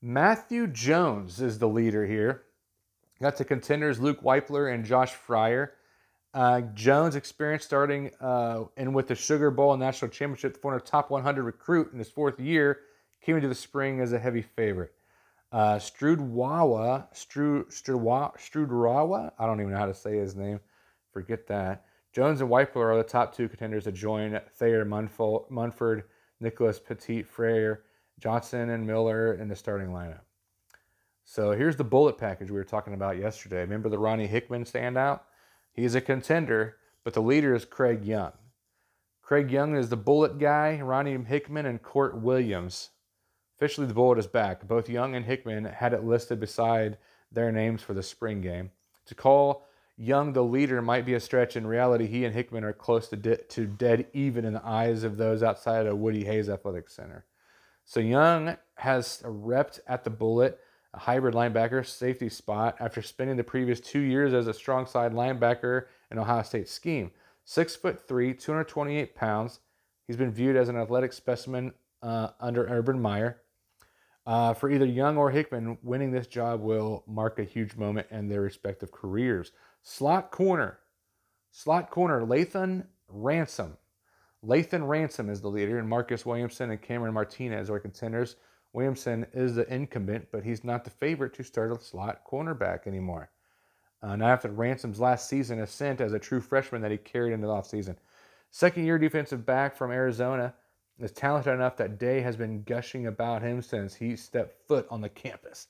Matthew 0.00 0.66
Jones 0.66 1.40
is 1.40 1.58
the 1.58 1.68
leader 1.68 2.06
here. 2.06 2.44
Got 3.20 3.36
the 3.36 3.44
contenders 3.44 4.00
Luke 4.00 4.22
Wypler 4.22 4.72
and 4.72 4.84
Josh 4.84 5.14
Fryar. 5.14 5.70
Uh, 6.32 6.62
Jones 6.74 7.14
experienced 7.14 7.66
starting 7.66 8.10
uh, 8.20 8.64
in 8.76 8.92
with 8.92 9.06
the 9.06 9.14
Sugar 9.14 9.52
Bowl 9.52 9.72
and 9.72 9.80
National 9.80 10.10
Championship, 10.10 10.60
former 10.60 10.80
top 10.80 11.10
100 11.10 11.42
recruit 11.44 11.92
in 11.92 11.98
his 11.98 12.10
fourth 12.10 12.40
year, 12.40 12.80
came 13.24 13.36
into 13.36 13.48
the 13.48 13.54
spring 13.54 14.00
as 14.00 14.12
a 14.12 14.18
heavy 14.18 14.42
favorite. 14.42 14.92
Uh, 15.50 15.76
Strudwawa, 15.76 17.06
Strud, 17.14 19.32
I 19.38 19.46
don't 19.46 19.60
even 19.60 19.72
know 19.72 19.78
how 19.78 19.86
to 19.86 19.94
say 19.94 20.16
his 20.16 20.36
name. 20.36 20.60
Forget 21.12 21.46
that. 21.46 21.84
Jones 22.12 22.40
and 22.40 22.50
Wypler 22.50 22.92
are 22.92 22.96
the 22.96 23.02
top 23.02 23.34
two 23.34 23.48
contenders 23.48 23.84
to 23.84 23.92
join 23.92 24.40
Thayer 24.56 24.84
Munford, 24.84 26.04
Nicholas 26.40 26.78
Petit 26.78 27.22
Frere, 27.22 27.82
Johnson, 28.18 28.70
and 28.70 28.86
Miller 28.86 29.34
in 29.34 29.48
the 29.48 29.56
starting 29.56 29.88
lineup. 29.88 30.20
So 31.24 31.52
here's 31.52 31.76
the 31.76 31.84
bullet 31.84 32.18
package 32.18 32.50
we 32.50 32.56
were 32.56 32.64
talking 32.64 32.94
about 32.94 33.16
yesterday. 33.16 33.60
Remember 33.60 33.88
the 33.88 33.98
Ronnie 33.98 34.26
Hickman 34.26 34.64
standout? 34.64 35.20
He's 35.72 35.94
a 35.94 36.00
contender, 36.00 36.76
but 37.02 37.14
the 37.14 37.22
leader 37.22 37.54
is 37.54 37.64
Craig 37.64 38.04
Young. 38.04 38.32
Craig 39.22 39.50
Young 39.50 39.74
is 39.74 39.88
the 39.88 39.96
bullet 39.96 40.38
guy, 40.38 40.80
Ronnie 40.80 41.16
Hickman, 41.16 41.64
and 41.64 41.82
Kourt 41.82 42.20
Williams. 42.20 42.90
Officially, 43.56 43.86
the 43.86 43.94
bullet 43.94 44.18
is 44.18 44.26
back. 44.26 44.66
Both 44.66 44.88
Young 44.88 45.14
and 45.14 45.24
Hickman 45.24 45.64
had 45.64 45.92
it 45.92 46.04
listed 46.04 46.40
beside 46.40 46.98
their 47.30 47.52
names 47.52 47.82
for 47.82 47.94
the 47.94 48.02
spring 48.02 48.40
game. 48.40 48.70
To 49.06 49.14
call 49.14 49.66
Young, 49.96 50.32
the 50.32 50.42
leader, 50.42 50.82
might 50.82 51.06
be 51.06 51.14
a 51.14 51.20
stretch. 51.20 51.56
In 51.56 51.66
reality, 51.66 52.06
he 52.06 52.24
and 52.24 52.34
Hickman 52.34 52.64
are 52.64 52.72
close 52.72 53.08
to, 53.08 53.16
de- 53.16 53.36
to 53.36 53.66
dead 53.66 54.06
even 54.12 54.44
in 54.44 54.52
the 54.52 54.66
eyes 54.66 55.04
of 55.04 55.16
those 55.16 55.42
outside 55.42 55.86
of 55.86 55.98
Woody 55.98 56.24
Hayes 56.24 56.48
Athletic 56.48 56.90
Center. 56.90 57.24
So 57.84 58.00
Young 58.00 58.56
has 58.76 59.22
repped 59.24 59.78
at 59.86 60.02
the 60.02 60.10
bullet, 60.10 60.58
a 60.92 60.98
hybrid 60.98 61.34
linebacker 61.34 61.86
safety 61.86 62.28
spot 62.28 62.76
after 62.80 63.02
spending 63.02 63.36
the 63.36 63.44
previous 63.44 63.78
two 63.78 64.00
years 64.00 64.34
as 64.34 64.48
a 64.48 64.54
strong 64.54 64.86
side 64.86 65.12
linebacker 65.12 65.86
in 66.10 66.18
Ohio 66.18 66.42
State 66.42 66.68
scheme. 66.68 67.12
Six 67.44 67.76
foot 67.76 68.08
three, 68.08 68.34
228 68.34 69.14
pounds. 69.14 69.60
He's 70.06 70.16
been 70.16 70.32
viewed 70.32 70.56
as 70.56 70.68
an 70.68 70.76
athletic 70.76 71.12
specimen 71.12 71.72
uh, 72.02 72.30
under 72.40 72.66
Urban 72.66 73.00
Meyer. 73.00 73.42
Uh, 74.26 74.54
for 74.54 74.70
either 74.70 74.86
Young 74.86 75.18
or 75.18 75.30
Hickman, 75.30 75.76
winning 75.82 76.10
this 76.10 76.26
job 76.26 76.60
will 76.60 77.04
mark 77.06 77.38
a 77.38 77.44
huge 77.44 77.76
moment 77.76 78.06
in 78.10 78.28
their 78.28 78.40
respective 78.40 78.90
careers. 78.90 79.52
Slot 79.82 80.30
corner. 80.30 80.78
Slot 81.50 81.90
corner, 81.90 82.22
Lathan 82.22 82.86
Ransom. 83.08 83.76
Lathan 84.44 84.88
Ransom 84.88 85.30
is 85.30 85.40
the 85.40 85.48
leader, 85.48 85.78
and 85.78 85.88
Marcus 85.88 86.26
Williamson 86.26 86.70
and 86.70 86.80
Cameron 86.80 87.14
Martinez 87.14 87.70
are 87.70 87.78
contenders. 87.78 88.36
Williamson 88.72 89.26
is 89.32 89.54
the 89.54 89.72
incumbent, 89.72 90.26
but 90.32 90.42
he's 90.42 90.64
not 90.64 90.84
the 90.84 90.90
favorite 90.90 91.32
to 91.34 91.44
start 91.44 91.70
a 91.70 91.82
slot 91.82 92.22
cornerback 92.28 92.86
anymore. 92.86 93.30
Uh, 94.02 94.16
not 94.16 94.30
after 94.30 94.48
Ransom's 94.48 95.00
last 95.00 95.28
season 95.28 95.60
ascent 95.60 96.00
as 96.00 96.12
a 96.12 96.18
true 96.18 96.40
freshman 96.40 96.82
that 96.82 96.90
he 96.90 96.98
carried 96.98 97.32
into 97.32 97.46
the 97.46 97.52
offseason. 97.52 97.96
Second 98.50 98.84
year 98.84 98.98
defensive 98.98 99.46
back 99.46 99.76
from 99.76 99.90
Arizona 99.90 100.54
is 101.00 101.12
talented 101.12 101.52
enough 101.52 101.76
that 101.76 101.98
Day 101.98 102.20
has 102.20 102.36
been 102.36 102.62
gushing 102.62 103.06
about 103.06 103.42
him 103.42 103.60
since 103.60 103.94
he 103.94 104.16
stepped 104.16 104.66
foot 104.68 104.86
on 104.90 105.00
the 105.00 105.08
campus. 105.08 105.68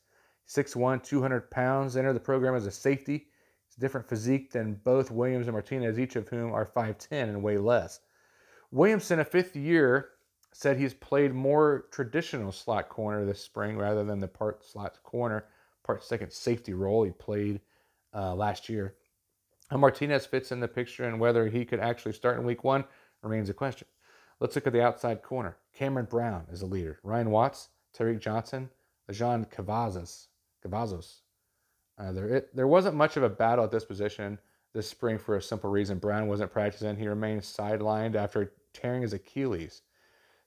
6'1, 0.49 1.03
200 1.03 1.51
pounds, 1.51 1.97
entered 1.97 2.13
the 2.13 2.21
program 2.21 2.55
as 2.55 2.67
a 2.67 2.71
safety. 2.71 3.29
He's 3.67 3.79
a 3.79 3.81
different 3.81 4.09
physique 4.09 4.53
than 4.53 4.81
both 4.85 5.11
Williams 5.11 5.47
and 5.47 5.55
Martinez, 5.55 5.99
each 5.99 6.17
of 6.17 6.29
whom 6.29 6.53
are 6.53 6.67
5'10 6.67 7.07
and 7.11 7.43
way 7.43 7.57
less. 7.57 8.01
Williamson, 8.71 9.21
a 9.21 9.25
fifth 9.25 9.57
year, 9.57 10.11
said 10.53 10.77
he's 10.77 10.95
played 10.95 11.33
more 11.33 11.87
traditional 11.91 12.53
slot 12.53 12.89
corner 12.89 13.25
this 13.25 13.43
spring 13.43 13.77
rather 13.77 14.05
than 14.05 14.21
the 14.21 14.29
part 14.29 14.65
slot 14.65 15.03
corner, 15.03 15.47
part 15.83 16.05
second 16.05 16.31
safety 16.33 16.75
role 16.75 17.03
he 17.03 17.11
played 17.11 17.61
uh, 18.15 18.35
last 18.35 18.69
year. 18.69 18.95
How 19.71 19.79
Martinez 19.79 20.27
fits 20.27 20.53
in 20.53 20.61
the 20.61 20.69
picture 20.69 21.05
and 21.05 21.19
whether 21.19 21.49
he 21.49 21.65
could 21.65 21.81
actually 21.81 22.13
start 22.13 22.39
in 22.39 22.45
week 22.45 22.63
one 22.63 22.85
remains 23.23 23.49
a 23.49 23.55
question. 23.55 23.89
Let's 24.41 24.55
look 24.55 24.67
at 24.67 24.73
the 24.73 24.83
outside 24.83 25.23
corner. 25.23 25.57
Cameron 25.77 26.07
Brown 26.07 26.47
is 26.51 26.63
a 26.63 26.67
leader. 26.67 26.99
Ryan 27.03 27.31
Watts, 27.31 27.69
Tariq 27.97 28.21
Johnson, 28.21 28.71
Jean 29.11 29.45
Cavazos. 29.45 30.29
Cavazos. 30.65 31.21
Uh, 31.99 32.13
there, 32.13 32.29
it, 32.29 32.57
there 32.57 32.67
wasn't 32.67 32.97
much 32.97 33.17
of 33.17 33.23
a 33.23 33.29
battle 33.29 33.65
at 33.65 33.71
this 33.71 33.85
position 33.85 34.39
this 34.75 34.89
spring 34.89 35.19
for 35.19 35.37
a 35.37 35.43
simple 35.43 35.71
reason. 35.71 35.99
Brown 35.99 36.27
wasn't 36.27 36.53
practicing. 36.53 36.97
He 36.97 37.07
remained 37.07 37.43
sidelined 37.43 38.17
after 38.17 38.53
tearing 38.73 39.03
his 39.03 39.13
Achilles. 39.13 39.83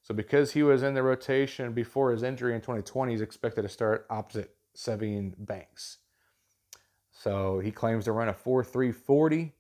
So 0.04 0.14
because 0.14 0.52
he 0.52 0.64
was 0.64 0.84
in 0.84 0.94
the 0.94 1.02
rotation 1.02 1.74
before 1.74 2.12
his 2.12 2.24
injury 2.24 2.54
in 2.54 2.62
2020, 2.62 3.12
he's 3.12 3.22
expected 3.22 3.64
to 3.64 3.70
start 3.70 4.06
opposite 4.10 4.56
Sevyn 4.76 5.34
Banks. 5.38 5.98
So 7.12 7.60
he 7.60 7.72
claims 7.72 8.06
to 8.06 8.12
run 8.12 8.28
a 8.28 8.34
4.340, 8.34 9.54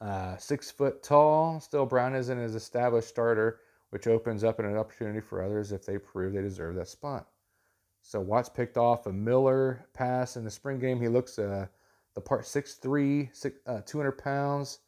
uh, 0.00 0.36
six 0.36 0.70
foot 0.70 1.02
tall. 1.02 1.60
Still, 1.60 1.86
Brown 1.86 2.14
isn't 2.14 2.38
his 2.38 2.54
established 2.54 3.08
starter, 3.08 3.60
which 3.90 4.06
opens 4.06 4.44
up 4.44 4.58
an 4.58 4.76
opportunity 4.76 5.20
for 5.20 5.42
others 5.42 5.72
if 5.72 5.86
they 5.86 5.98
prove 5.98 6.32
they 6.32 6.42
deserve 6.42 6.74
that 6.76 6.88
spot. 6.88 7.28
So 8.02 8.20
Watts 8.20 8.50
picked 8.50 8.76
off 8.76 9.06
a 9.06 9.12
Miller 9.12 9.86
pass 9.94 10.36
in 10.36 10.44
the 10.44 10.50
spring 10.50 10.78
game. 10.78 11.00
He 11.00 11.08
looks 11.08 11.38
uh, 11.38 11.66
the 12.14 12.20
part 12.20 12.42
6'3", 12.42 13.34
six, 13.34 13.58
uh, 13.66 13.80
200 13.86 14.12
pounds. 14.12 14.80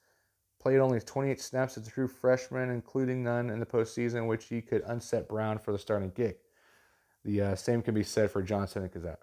Played 0.61 0.81
only 0.81 1.01
28 1.01 1.41
snaps 1.41 1.79
as 1.79 1.87
a 1.87 1.91
true 1.91 2.09
freshman, 2.09 2.71
including 2.71 3.23
none 3.23 3.51
in 3.51 3.61
the 3.61 3.67
postseason, 3.67 4.27
which 4.27 4.47
he 4.47 4.61
could 4.61 4.83
unset 4.87 5.29
Brown 5.29 5.59
for 5.59 5.73
the 5.73 5.79
starting 5.79 6.11
gig. 6.15 6.37
The 7.25 7.41
uh, 7.41 7.55
same 7.55 7.83
can 7.83 7.95
be 7.95 8.03
said 8.03 8.31
for 8.31 8.43
Johnson 8.43 8.83
and 8.83 9.17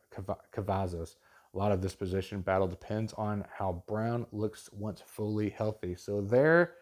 Cavazos. 0.52 1.16
A 1.54 1.58
lot 1.58 1.72
of 1.72 1.82
this 1.82 1.96
position 1.96 2.42
battle 2.42 2.68
depends 2.68 3.14
on 3.14 3.46
how 3.56 3.84
Brown 3.88 4.26
looks 4.32 4.70
once 4.74 5.04
fully 5.06 5.50
healthy. 5.50 5.96
So 5.96 6.22
there 6.22 6.74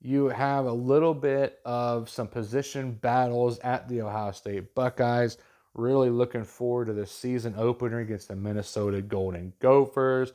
you 0.00 0.28
have 0.28 0.66
a 0.66 0.72
little 0.72 1.14
bit 1.14 1.60
of 1.64 2.08
some 2.08 2.28
position 2.28 2.92
battles 2.92 3.58
at 3.60 3.88
the 3.88 4.02
Ohio 4.02 4.32
State 4.32 4.74
Buckeyes. 4.74 5.38
Really 5.74 6.10
looking 6.10 6.44
forward 6.44 6.86
to 6.86 6.92
the 6.92 7.06
season 7.06 7.54
opener 7.56 8.00
against 8.00 8.28
the 8.28 8.36
Minnesota 8.36 9.02
Golden 9.02 9.52
Gophers. 9.60 10.32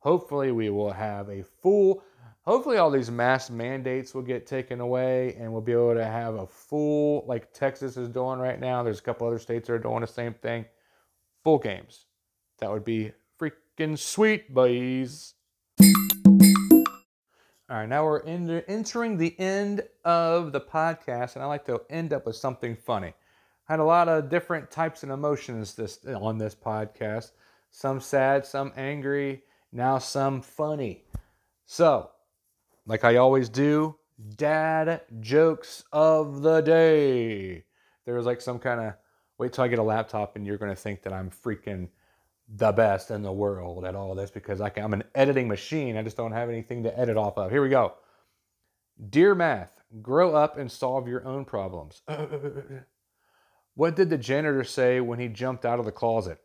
Hopefully, 0.00 0.52
we 0.52 0.70
will 0.70 0.92
have 0.92 1.28
a 1.28 1.42
full 1.42 2.02
hopefully 2.44 2.76
all 2.76 2.90
these 2.90 3.10
mask 3.10 3.52
mandates 3.52 4.14
will 4.14 4.22
get 4.22 4.46
taken 4.46 4.80
away 4.80 5.34
and 5.38 5.52
we'll 5.52 5.60
be 5.60 5.72
able 5.72 5.94
to 5.94 6.04
have 6.04 6.34
a 6.34 6.46
full 6.46 7.24
like 7.26 7.52
texas 7.52 7.96
is 7.96 8.08
doing 8.08 8.40
right 8.40 8.58
now 8.60 8.82
there's 8.82 8.98
a 8.98 9.02
couple 9.02 9.26
other 9.26 9.38
states 9.38 9.68
that 9.68 9.74
are 9.74 9.78
doing 9.78 10.00
the 10.00 10.06
same 10.06 10.34
thing 10.34 10.64
full 11.44 11.58
games 11.58 12.06
that 12.62 12.70
would 12.70 12.84
be 12.84 13.10
freaking 13.40 13.98
sweet 13.98 14.54
boys. 14.54 15.34
All 15.80 17.76
right 17.78 17.88
now 17.88 18.04
we're 18.04 18.20
in, 18.20 18.48
entering 18.68 19.16
the 19.16 19.34
end 19.40 19.82
of 20.04 20.52
the 20.52 20.60
podcast 20.60 21.34
and 21.34 21.42
i 21.42 21.46
like 21.46 21.64
to 21.64 21.80
end 21.90 22.12
up 22.12 22.24
with 22.24 22.36
something 22.36 22.76
funny. 22.76 23.14
I 23.68 23.72
had 23.72 23.80
a 23.80 23.84
lot 23.84 24.08
of 24.08 24.30
different 24.30 24.70
types 24.70 25.02
and 25.02 25.10
emotions 25.10 25.74
this 25.74 25.98
on 26.06 26.38
this 26.38 26.54
podcast. 26.54 27.32
Some 27.72 28.00
sad 28.00 28.46
some 28.46 28.72
angry 28.76 29.42
now 29.72 29.98
some 29.98 30.40
funny. 30.40 31.02
So 31.66 32.10
like 32.86 33.02
I 33.02 33.16
always 33.16 33.48
do, 33.48 33.96
dad 34.36 35.00
jokes 35.18 35.82
of 35.90 36.42
the 36.42 36.60
day. 36.60 37.64
There 38.04 38.14
was 38.14 38.26
like 38.26 38.40
some 38.40 38.60
kind 38.60 38.80
of 38.80 38.94
wait 39.36 39.52
till 39.52 39.64
I 39.64 39.68
get 39.68 39.80
a 39.80 39.82
laptop 39.82 40.36
and 40.36 40.46
you're 40.46 40.58
going 40.58 40.70
to 40.70 40.80
think 40.80 41.02
that 41.02 41.12
I'm 41.12 41.28
freaking 41.28 41.88
the 42.54 42.72
best 42.72 43.10
in 43.10 43.22
the 43.22 43.32
world 43.32 43.84
at 43.84 43.94
all 43.94 44.14
this 44.14 44.30
because 44.30 44.60
I 44.60 44.68
can, 44.68 44.84
I'm 44.84 44.92
an 44.92 45.04
editing 45.14 45.48
machine. 45.48 45.96
I 45.96 46.02
just 46.02 46.16
don't 46.16 46.32
have 46.32 46.50
anything 46.50 46.82
to 46.82 46.98
edit 46.98 47.16
off 47.16 47.38
of. 47.38 47.50
Here 47.50 47.62
we 47.62 47.70
go. 47.70 47.94
Dear 49.08 49.34
Math, 49.34 49.80
grow 50.02 50.34
up 50.34 50.58
and 50.58 50.70
solve 50.70 51.08
your 51.08 51.26
own 51.26 51.46
problems. 51.46 52.02
what 53.74 53.96
did 53.96 54.10
the 54.10 54.18
janitor 54.18 54.64
say 54.64 55.00
when 55.00 55.18
he 55.18 55.28
jumped 55.28 55.64
out 55.64 55.78
of 55.78 55.86
the 55.86 55.92
closet? 55.92 56.38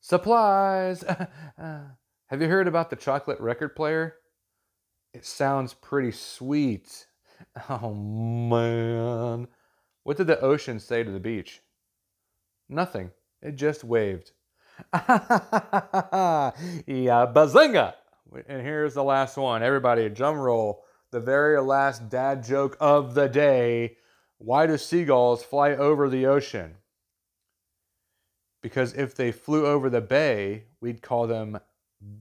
Supplies. 0.00 1.02
have 1.58 2.40
you 2.40 2.48
heard 2.48 2.68
about 2.68 2.88
the 2.88 2.96
chocolate 2.96 3.40
record 3.40 3.76
player? 3.76 4.16
It 5.12 5.26
sounds 5.26 5.74
pretty 5.74 6.12
sweet. 6.12 7.06
Oh 7.68 7.92
man. 7.92 9.48
What 10.04 10.16
did 10.16 10.28
the 10.28 10.40
ocean 10.40 10.78
say 10.80 11.02
to 11.02 11.10
the 11.10 11.20
beach? 11.20 11.60
Nothing. 12.68 13.10
It 13.42 13.56
just 13.56 13.84
waved. 13.84 14.32
yeah, 14.92 16.50
bazinga! 16.86 17.94
And 18.48 18.62
here's 18.62 18.94
the 18.94 19.04
last 19.04 19.36
one. 19.36 19.62
Everybody, 19.62 20.08
drum 20.08 20.36
roll. 20.36 20.84
The 21.10 21.20
very 21.20 21.60
last 21.60 22.08
dad 22.08 22.44
joke 22.44 22.76
of 22.80 23.14
the 23.14 23.28
day. 23.28 23.96
Why 24.38 24.66
do 24.66 24.76
seagulls 24.76 25.44
fly 25.44 25.72
over 25.72 26.08
the 26.08 26.26
ocean? 26.26 26.74
Because 28.62 28.94
if 28.94 29.14
they 29.14 29.30
flew 29.30 29.66
over 29.66 29.90
the 29.90 30.00
bay, 30.00 30.64
we'd 30.80 31.02
call 31.02 31.26
them 31.26 31.58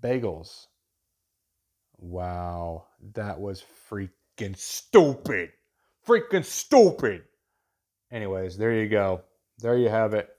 bagels. 0.02 0.68
Wow, 1.98 2.86
that 3.13 3.39
was 3.39 3.63
freaking 3.89 4.58
stupid. 4.58 5.52
Freaking 6.06 6.44
stupid. 6.44 7.24
Anyways, 8.12 8.58
there 8.58 8.74
you 8.74 8.89
go. 8.89 9.22
There 9.60 9.78
you 9.78 9.89
have 9.89 10.13
it. 10.13 10.33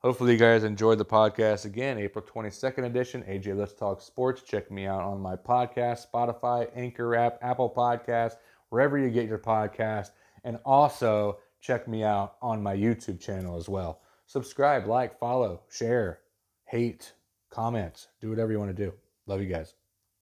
Hopefully, 0.00 0.32
you 0.32 0.38
guys 0.38 0.62
enjoyed 0.62 0.98
the 0.98 1.04
podcast 1.04 1.64
again. 1.64 1.98
April 1.98 2.24
22nd 2.24 2.84
edition, 2.84 3.22
AJ 3.22 3.56
Let's 3.56 3.72
Talk 3.72 4.02
Sports. 4.02 4.42
Check 4.42 4.70
me 4.70 4.86
out 4.86 5.00
on 5.00 5.20
my 5.20 5.36
podcast, 5.36 6.06
Spotify, 6.12 6.68
Anchor 6.76 7.16
app, 7.16 7.38
Apple 7.40 7.72
Podcast, 7.74 8.34
wherever 8.68 8.98
you 8.98 9.08
get 9.10 9.26
your 9.26 9.38
podcast. 9.38 10.10
And 10.44 10.58
also, 10.66 11.38
check 11.60 11.88
me 11.88 12.04
out 12.04 12.36
on 12.42 12.62
my 12.62 12.76
YouTube 12.76 13.20
channel 13.20 13.56
as 13.56 13.68
well. 13.68 14.02
Subscribe, 14.26 14.86
like, 14.86 15.18
follow, 15.18 15.62
share, 15.70 16.20
hate, 16.66 17.14
comment, 17.50 18.08
do 18.20 18.28
whatever 18.28 18.52
you 18.52 18.58
want 18.58 18.76
to 18.76 18.84
do. 18.84 18.92
Love 19.26 19.40
you 19.40 19.48
guys. 19.48 19.74